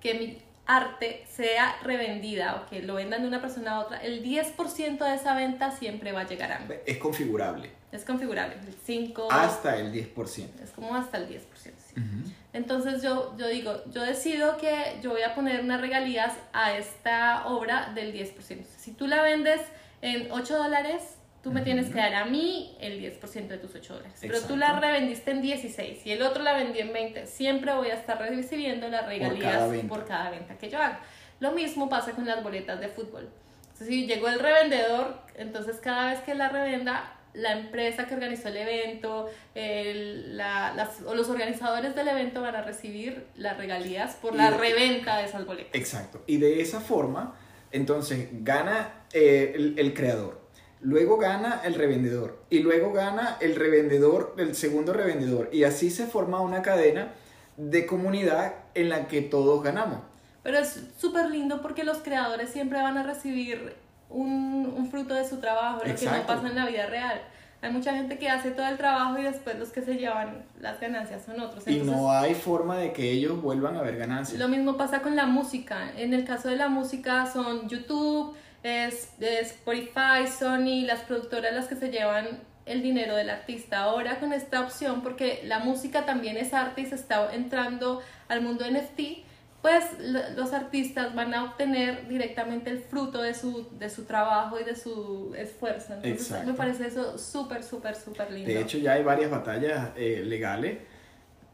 que 0.00 0.14
mi 0.14 0.38
arte 0.66 1.24
sea 1.28 1.76
revendida 1.82 2.56
o 2.56 2.70
que 2.70 2.82
lo 2.82 2.94
vendan 2.94 3.22
de 3.22 3.28
una 3.28 3.40
persona 3.40 3.72
a 3.72 3.80
otra, 3.80 3.98
el 3.98 4.22
10% 4.24 4.98
de 4.98 5.14
esa 5.14 5.34
venta 5.34 5.70
siempre 5.70 6.12
va 6.12 6.22
a 6.22 6.26
llegar 6.26 6.52
a 6.52 6.58
mí. 6.60 6.74
Es 6.86 6.96
configurable. 6.98 7.70
Es 7.92 8.04
configurable, 8.04 8.54
el 8.54 8.74
5, 8.84 9.28
Hasta 9.30 9.76
el 9.76 9.92
10%. 9.92 10.62
es 10.62 10.70
como 10.70 10.96
hasta 10.96 11.18
el 11.18 11.28
10%. 11.28 11.40
sí. 11.54 11.70
Ujú. 11.96 12.32
Entonces 12.52 13.02
yo, 13.02 13.36
yo 13.36 13.46
digo, 13.48 13.82
yo 13.92 14.02
decido 14.02 14.56
que 14.56 14.98
yo 15.02 15.10
voy 15.10 15.22
a 15.22 15.34
poner 15.34 15.60
unas 15.60 15.80
regalías 15.80 16.32
a 16.52 16.72
esta 16.76 17.46
obra 17.46 17.92
del 17.94 18.12
10%. 18.12 18.64
Si 18.78 18.92
tú 18.92 19.06
la 19.06 19.22
vendes 19.22 19.60
en 20.02 20.30
8 20.32 20.56
dólares, 20.56 21.18
tú 21.44 21.52
me 21.52 21.60
tienes 21.60 21.86
que 21.90 21.94
dar 21.98 22.14
a 22.14 22.24
mí 22.24 22.74
el 22.80 22.98
10% 23.00 23.46
de 23.48 23.58
tus 23.58 23.74
8 23.74 23.94
dólares. 23.94 24.18
Pero 24.20 24.40
tú 24.40 24.56
la 24.56 24.80
revendiste 24.80 25.30
en 25.30 25.42
16 25.42 26.04
y 26.06 26.10
el 26.10 26.22
otro 26.22 26.42
la 26.42 26.54
vendió 26.54 26.80
en 26.82 26.92
20. 26.92 27.26
Siempre 27.26 27.72
voy 27.74 27.88
a 27.90 27.94
estar 27.94 28.18
recibiendo 28.18 28.88
las 28.88 29.06
regalías 29.06 29.52
cada 29.52 29.68
venta. 29.68 29.88
por 29.88 30.04
cada 30.06 30.30
venta 30.30 30.56
que 30.56 30.70
yo 30.70 30.78
haga. 30.78 31.00
Lo 31.40 31.52
mismo 31.52 31.88
pasa 31.90 32.12
con 32.12 32.24
las 32.26 32.42
boletas 32.42 32.80
de 32.80 32.88
fútbol. 32.88 33.28
Entonces, 33.64 33.86
si 33.88 34.06
llegó 34.06 34.28
el 34.28 34.38
revendedor, 34.40 35.18
entonces 35.36 35.76
cada 35.82 36.10
vez 36.12 36.20
que 36.20 36.34
la 36.34 36.48
revenda, 36.48 37.12
la 37.34 37.52
empresa 37.52 38.06
que 38.06 38.14
organizó 38.14 38.48
el 38.48 38.56
evento 38.56 39.28
el- 39.54 40.36
la- 40.36 40.72
las- 40.74 41.02
o 41.02 41.14
los 41.14 41.28
organizadores 41.28 41.94
del 41.94 42.08
evento 42.08 42.40
van 42.40 42.54
a 42.56 42.62
recibir 42.62 43.26
las 43.36 43.56
regalías 43.56 44.14
por 44.16 44.34
la 44.34 44.50
de- 44.52 44.56
reventa 44.58 45.18
de 45.18 45.24
esas 45.24 45.44
boletas. 45.44 45.74
Exacto. 45.74 46.22
Y 46.26 46.36
de 46.38 46.60
esa 46.62 46.80
forma, 46.80 47.36
entonces 47.72 48.28
gana 48.44 49.02
eh, 49.12 49.52
el, 49.56 49.74
el 49.78 49.92
creador. 49.94 50.43
Luego 50.84 51.16
gana 51.16 51.62
el 51.64 51.74
revendedor. 51.74 52.38
Y 52.50 52.58
luego 52.58 52.92
gana 52.92 53.38
el 53.40 53.56
revendedor, 53.56 54.34
el 54.36 54.54
segundo 54.54 54.92
revendedor. 54.92 55.48
Y 55.50 55.64
así 55.64 55.90
se 55.90 56.06
forma 56.06 56.42
una 56.42 56.60
cadena 56.60 57.14
de 57.56 57.86
comunidad 57.86 58.54
en 58.74 58.90
la 58.90 59.08
que 59.08 59.22
todos 59.22 59.62
ganamos. 59.62 60.00
Pero 60.42 60.58
es 60.58 60.82
súper 60.98 61.30
lindo 61.30 61.62
porque 61.62 61.84
los 61.84 61.98
creadores 61.98 62.50
siempre 62.50 62.82
van 62.82 62.98
a 62.98 63.02
recibir 63.02 63.74
un, 64.10 64.74
un 64.76 64.90
fruto 64.90 65.14
de 65.14 65.26
su 65.26 65.38
trabajo, 65.38 65.80
lo 65.86 65.94
que 65.96 66.04
no 66.04 66.26
pasa 66.26 66.48
en 66.48 66.54
la 66.54 66.66
vida 66.66 66.84
real. 66.84 67.22
Hay 67.64 67.72
mucha 67.72 67.94
gente 67.94 68.18
que 68.18 68.28
hace 68.28 68.50
todo 68.50 68.66
el 68.66 68.76
trabajo 68.76 69.18
y 69.18 69.22
después 69.22 69.58
los 69.58 69.70
que 69.70 69.80
se 69.80 69.94
llevan 69.94 70.44
las 70.60 70.78
ganancias 70.80 71.24
son 71.24 71.40
otros. 71.40 71.66
Y 71.66 71.78
no 71.78 72.10
hay 72.10 72.34
forma 72.34 72.76
de 72.76 72.92
que 72.92 73.10
ellos 73.10 73.40
vuelvan 73.40 73.78
a 73.78 73.80
ver 73.80 73.96
ganancias. 73.96 74.38
Lo 74.38 74.48
mismo 74.48 74.76
pasa 74.76 75.00
con 75.00 75.16
la 75.16 75.24
música. 75.24 75.90
En 75.96 76.12
el 76.12 76.26
caso 76.26 76.48
de 76.48 76.56
la 76.56 76.68
música 76.68 77.24
son 77.24 77.66
YouTube, 77.66 78.36
es, 78.62 79.08
es 79.18 79.52
Spotify, 79.52 80.26
Sony, 80.26 80.84
las 80.84 81.00
productoras 81.00 81.54
las 81.54 81.66
que 81.66 81.76
se 81.76 81.88
llevan 81.90 82.40
el 82.66 82.82
dinero 82.82 83.16
del 83.16 83.30
artista. 83.30 83.84
Ahora 83.84 84.20
con 84.20 84.34
esta 84.34 84.60
opción, 84.60 85.00
porque 85.00 85.40
la 85.44 85.60
música 85.60 86.04
también 86.04 86.36
es 86.36 86.52
arte 86.52 86.82
y 86.82 86.86
se 86.86 86.96
está 86.96 87.34
entrando 87.34 88.02
al 88.28 88.42
mundo 88.42 88.66
NFT, 88.70 89.24
pues 89.64 89.82
lo- 89.98 90.28
los 90.36 90.52
artistas 90.52 91.14
van 91.14 91.32
a 91.32 91.44
obtener 91.44 92.06
directamente 92.06 92.68
el 92.68 92.80
fruto 92.80 93.22
de 93.22 93.32
su, 93.32 93.66
de 93.78 93.88
su 93.88 94.04
trabajo 94.04 94.60
y 94.60 94.64
de 94.64 94.76
su 94.76 95.34
esfuerzo. 95.38 95.94
Entonces 95.94 96.20
Exacto. 96.20 96.50
me 96.50 96.52
parece 96.52 96.86
eso 96.86 97.16
súper, 97.16 97.64
súper, 97.64 97.96
súper 97.96 98.30
lindo. 98.30 98.46
De 98.46 98.60
hecho, 98.60 98.76
ya 98.76 98.92
hay 98.92 99.02
varias 99.02 99.30
batallas 99.30 99.88
eh, 99.96 100.22
legales 100.22 100.80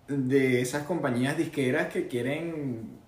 de 0.09 0.61
esas 0.61 0.83
compañías 0.87 1.37
disqueras 1.37 1.87
que 1.93 2.09
quieren 2.09 2.99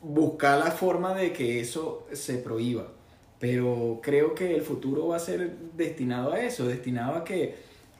buscar 0.00 0.58
la 0.58 0.72
forma 0.72 1.14
de 1.14 1.32
que 1.32 1.60
eso 1.60 2.08
se 2.12 2.38
prohíba. 2.38 2.88
Pero 3.38 4.00
creo 4.02 4.34
que 4.34 4.52
el 4.52 4.62
futuro 4.62 5.06
va 5.06 5.16
a 5.18 5.20
ser 5.20 5.56
destinado 5.76 6.32
a 6.32 6.40
eso, 6.40 6.66
destinado 6.66 7.14
a 7.18 7.22
que 7.22 7.54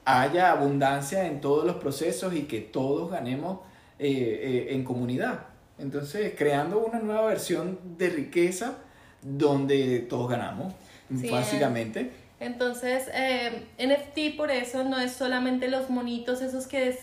haya 0.04 0.50
abundancia 0.50 1.28
en 1.28 1.40
todos 1.40 1.64
los 1.64 1.76
procesos 1.76 2.34
y 2.34 2.42
que 2.42 2.58
todos 2.60 3.08
ganemos 3.08 3.60
eh, 4.00 4.66
eh, 4.68 4.74
en 4.74 4.82
comunidad. 4.82 5.51
Entonces, 5.78 6.34
creando 6.36 6.78
una 6.84 6.98
nueva 6.98 7.26
versión 7.26 7.78
de 7.98 8.10
riqueza 8.10 8.78
donde 9.22 10.00
todos 10.00 10.30
ganamos, 10.30 10.74
básicamente. 11.08 12.12
Entonces, 12.40 13.08
eh, 13.14 13.66
NFT 13.78 14.36
por 14.36 14.50
eso 14.50 14.82
no 14.82 14.98
es 14.98 15.12
solamente 15.12 15.68
los 15.68 15.90
monitos, 15.90 16.42
esos 16.42 16.66
que 16.66 16.98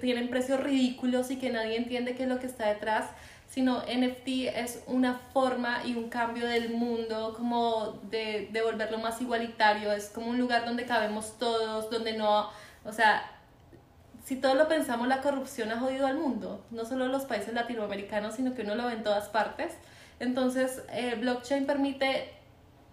tienen 0.00 0.30
precios 0.30 0.60
ridículos 0.60 1.30
y 1.30 1.36
que 1.36 1.50
nadie 1.50 1.76
entiende 1.76 2.14
qué 2.14 2.22
es 2.22 2.28
lo 2.28 2.38
que 2.38 2.46
está 2.46 2.68
detrás, 2.68 3.06
sino 3.50 3.82
NFT 3.82 4.28
es 4.54 4.82
una 4.86 5.20
forma 5.32 5.82
y 5.84 5.94
un 5.94 6.08
cambio 6.08 6.46
del 6.46 6.70
mundo, 6.70 7.34
como 7.36 8.00
de, 8.10 8.48
de 8.52 8.62
volverlo 8.62 8.98
más 8.98 9.20
igualitario, 9.20 9.92
es 9.92 10.06
como 10.06 10.28
un 10.28 10.38
lugar 10.38 10.64
donde 10.64 10.84
cabemos 10.86 11.38
todos, 11.38 11.90
donde 11.90 12.14
no, 12.14 12.48
o 12.84 12.92
sea, 12.92 13.33
si 14.24 14.36
todo 14.36 14.54
lo 14.54 14.68
pensamos, 14.68 15.06
la 15.06 15.20
corrupción 15.20 15.70
ha 15.70 15.78
jodido 15.78 16.06
al 16.06 16.16
mundo, 16.16 16.64
no 16.70 16.86
solo 16.86 17.08
los 17.08 17.24
países 17.24 17.52
latinoamericanos, 17.52 18.34
sino 18.34 18.54
que 18.54 18.62
uno 18.62 18.74
lo 18.74 18.86
ve 18.86 18.94
en 18.94 19.02
todas 19.02 19.28
partes. 19.28 19.74
Entonces, 20.18 20.82
eh, 20.92 21.14
blockchain 21.20 21.66
permite 21.66 22.32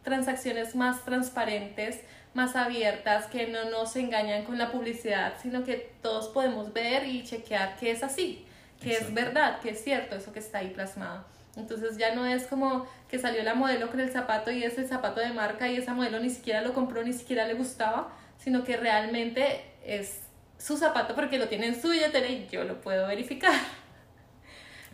transacciones 0.04 0.76
más 0.76 1.06
transparentes, 1.06 2.02
más 2.34 2.58
abiertas, 2.58 3.28
que 3.28 3.48
no 3.48 3.70
nos 3.70 3.96
engañan 3.96 4.44
con 4.44 4.58
la 4.58 4.72
publicidad, 4.72 5.36
sino 5.42 5.64
que 5.64 5.94
todos 6.02 6.28
podemos 6.28 6.74
ver 6.74 7.08
y 7.08 7.24
chequear 7.24 7.78
que 7.78 7.92
es 7.92 8.04
así, 8.04 8.46
que 8.82 8.98
es 8.98 9.14
verdad, 9.14 9.62
que 9.62 9.70
es 9.70 9.82
cierto 9.82 10.16
eso 10.16 10.34
que 10.34 10.40
está 10.40 10.58
ahí 10.58 10.72
plasmado. 10.72 11.24
Entonces 11.56 11.98
ya 11.98 12.14
no 12.14 12.26
es 12.26 12.48
como 12.48 12.88
que 13.10 13.20
salió 13.20 13.44
la 13.44 13.54
modelo 13.54 13.90
con 13.90 14.02
el 14.02 14.12
zapato 14.12 14.52
y 14.52 14.64
es 14.64 14.78
el 14.78 14.88
zapato 14.88 15.22
de 15.22 15.32
marca 15.32 15.70
y 15.70 15.78
esa 15.78 15.94
modelo 15.94 16.20
ni 16.20 16.30
siquiera 16.30 16.62
lo 16.62 16.74
compró, 16.74 17.04
ni 17.04 17.14
siquiera 17.14 17.46
le 17.46 17.54
gustaba, 17.54 18.10
sino 18.38 18.64
que 18.64 18.78
realmente 18.78 19.64
es 19.86 20.22
su 20.62 20.78
zapato 20.78 21.16
porque 21.16 21.40
lo 21.40 21.48
tiene 21.48 21.68
en 21.68 21.82
su 21.82 21.90
billetera 21.90 22.28
y 22.28 22.48
yo 22.52 22.64
lo 22.64 22.80
puedo 22.82 23.08
verificar. 23.08 23.54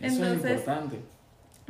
Eso 0.00 0.24
es 0.24 0.32
importante. 0.32 1.00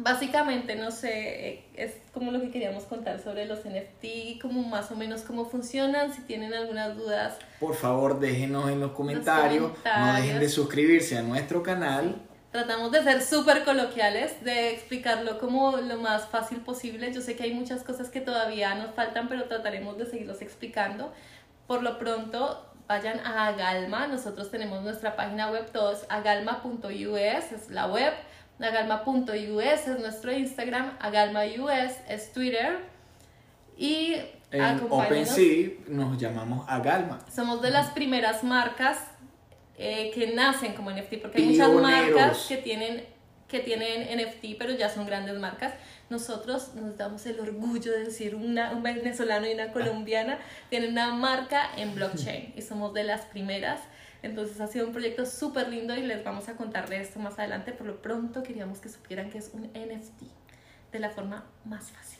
Básicamente, 0.01 0.77
no 0.77 0.93
sé, 0.93 1.49
eh, 1.49 1.65
es 1.75 1.95
como 2.15 2.31
lo 2.31 2.41
que 2.41 2.53
queríamos 2.53 2.85
contar 2.85 3.21
sobre 3.21 3.47
los 3.47 3.65
NFT, 3.65 4.41
como 4.41 4.63
más 4.63 4.93
o 4.93 4.97
menos 4.97 5.23
cómo 5.23 5.47
funcionan, 5.47 6.15
si 6.15 6.23
tienen 6.23 6.55
algunas 6.55 6.97
dudas. 6.97 7.37
Por 7.59 7.75
favor, 7.75 8.21
déjenos 8.21 8.71
en 8.71 8.79
los 8.79 8.93
comentarios, 8.93 9.73
no 9.85 10.15
dejen 10.15 10.39
de 10.39 10.49
suscribirse 10.49 11.19
a 11.19 11.23
nuestro 11.23 11.65
canal. 11.65 12.15
Tratamos 12.53 12.93
de 12.93 13.03
ser 13.03 13.23
súper 13.23 13.65
coloquiales, 13.65 14.45
de 14.45 14.71
explicarlo 14.71 15.41
como 15.41 15.77
lo 15.79 15.97
más 15.97 16.29
fácil 16.29 16.61
posible. 16.61 17.13
Yo 17.13 17.21
sé 17.21 17.35
que 17.35 17.43
hay 17.43 17.53
muchas 17.53 17.83
cosas 17.83 18.09
que 18.09 18.21
todavía 18.21 18.77
nos 18.77 18.95
faltan, 18.95 19.29
pero 19.29 19.45
trataremos 19.45 19.99
de 19.99 20.07
seguirlos 20.07 20.41
explicando. 20.43 21.13
Por 21.67 21.83
lo 21.83 21.99
pronto, 21.99 22.68
vayan 22.89 23.21
a 23.21 23.49
Agalma. 23.49 24.07
Nosotros 24.09 24.51
tenemos 24.51 24.83
nuestra 24.83 25.15
página 25.15 25.51
web, 25.51 25.71
todos 25.71 26.07
agalma.us 26.09 27.53
es 27.53 27.71
la 27.71 27.87
web, 27.87 28.13
agalma.us 28.59 29.87
es 29.87 30.01
nuestro 30.01 30.33
Instagram, 30.33 30.97
agalma.us 30.99 31.93
es 32.09 32.33
Twitter. 32.33 32.79
Y 33.77 34.17
en 34.51 34.81
OpenSea 34.91 35.71
nos 35.87 36.19
llamamos 36.19 36.69
Agalma. 36.69 37.21
Somos 37.31 37.63
de 37.63 37.71
las 37.71 37.91
primeras 37.91 38.43
marcas 38.43 38.99
eh, 39.77 40.11
que 40.13 40.35
nacen 40.35 40.73
como 40.73 40.91
NFT, 40.91 41.21
porque 41.21 41.39
hay 41.39 41.49
muchas 41.51 41.71
marcas 41.71 42.47
que 42.49 42.57
tienen, 42.57 43.05
que 43.47 43.61
tienen 43.61 44.19
NFT, 44.19 44.59
pero 44.59 44.73
ya 44.73 44.89
son 44.89 45.07
grandes 45.07 45.39
marcas 45.39 45.75
nosotros 46.11 46.75
nos 46.75 46.97
damos 46.97 47.27
el 47.27 47.39
orgullo 47.41 47.93
de 47.93 48.05
decir 48.05 48.35
una, 48.35 48.73
un 48.73 48.83
venezolano 48.83 49.47
y 49.47 49.53
una 49.53 49.73
colombiana 49.73 50.39
tienen 50.71 50.93
una 50.93 51.13
marca 51.13 51.71
en 51.77 51.95
blockchain 51.95 52.55
y 52.57 52.63
somos 52.63 52.95
de 52.95 53.05
las 53.05 53.23
primeras. 53.27 53.81
Entonces 54.23 54.61
ha 54.61 54.67
sido 54.67 54.87
un 54.87 54.93
proyecto 54.93 55.27
súper 55.27 55.69
lindo 55.69 55.95
y 55.97 56.03
les 56.03 56.25
vamos 56.25 56.49
a 56.49 56.55
contar 56.57 56.89
de 56.89 57.01
esto 57.01 57.21
más 57.21 57.39
adelante. 57.39 57.73
Por 57.73 57.87
lo 57.87 58.03
pronto 58.03 58.43
queríamos 58.43 58.79
que 58.79 58.89
supieran 58.89 59.31
que 59.31 59.39
es 59.39 59.51
un 59.53 59.65
NFT 59.65 60.23
de 60.93 60.99
la 60.99 61.11
forma 61.11 61.45
más 61.65 61.91
fácil. 61.91 62.19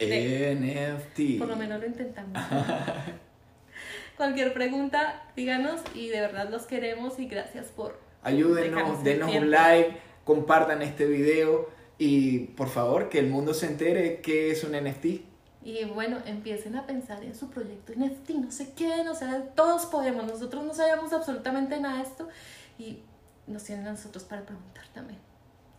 NFT. 0.00 1.38
Por 1.38 1.48
lo 1.48 1.56
menos 1.56 1.80
lo 1.80 1.86
intentamos. 1.86 2.42
Cualquier 4.16 4.52
pregunta, 4.54 5.22
díganos 5.36 5.80
y 5.94 6.08
de 6.08 6.20
verdad 6.20 6.48
los 6.50 6.62
queremos 6.66 7.18
y 7.18 7.26
gracias 7.26 7.66
por... 7.66 7.98
Ayúdenos, 8.22 9.02
denos 9.04 9.34
un 9.34 9.50
like, 9.50 9.96
compartan 10.24 10.82
este 10.82 11.06
video 11.06 11.68
y 12.00 12.38
por 12.56 12.70
favor, 12.70 13.10
que 13.10 13.18
el 13.18 13.28
mundo 13.28 13.52
se 13.52 13.66
entere 13.66 14.22
qué 14.22 14.50
es 14.50 14.64
un 14.64 14.72
NFT. 14.72 15.04
Y 15.62 15.84
bueno, 15.84 16.16
empiecen 16.24 16.74
a 16.76 16.86
pensar 16.86 17.22
en 17.22 17.34
su 17.34 17.50
proyecto 17.50 17.92
NFT, 17.94 18.30
no 18.30 18.50
sé 18.50 18.72
qué, 18.74 19.04
no 19.04 19.14
sé, 19.14 19.26
todos 19.54 19.84
podemos, 19.84 20.26
nosotros 20.26 20.64
no 20.64 20.72
sabemos 20.72 21.12
absolutamente 21.12 21.78
nada 21.78 21.98
de 21.98 22.04
esto 22.04 22.28
y 22.78 23.00
nos 23.46 23.64
tienen 23.64 23.86
a 23.86 23.90
nosotros 23.90 24.24
para 24.24 24.46
preguntar 24.46 24.84
también. 24.94 25.20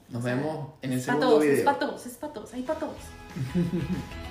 Nos 0.10 0.22
vemos 0.22 0.74
en 0.84 0.94
el 0.94 1.02
segundo 1.02 1.40
video. 1.40 1.56
Es 1.56 1.64
para 1.64 1.80
todos, 1.80 2.06
es 2.06 2.14
para 2.14 2.34
todos, 2.34 2.54
es 2.54 2.64
para 2.66 2.80
todos. 2.80 2.96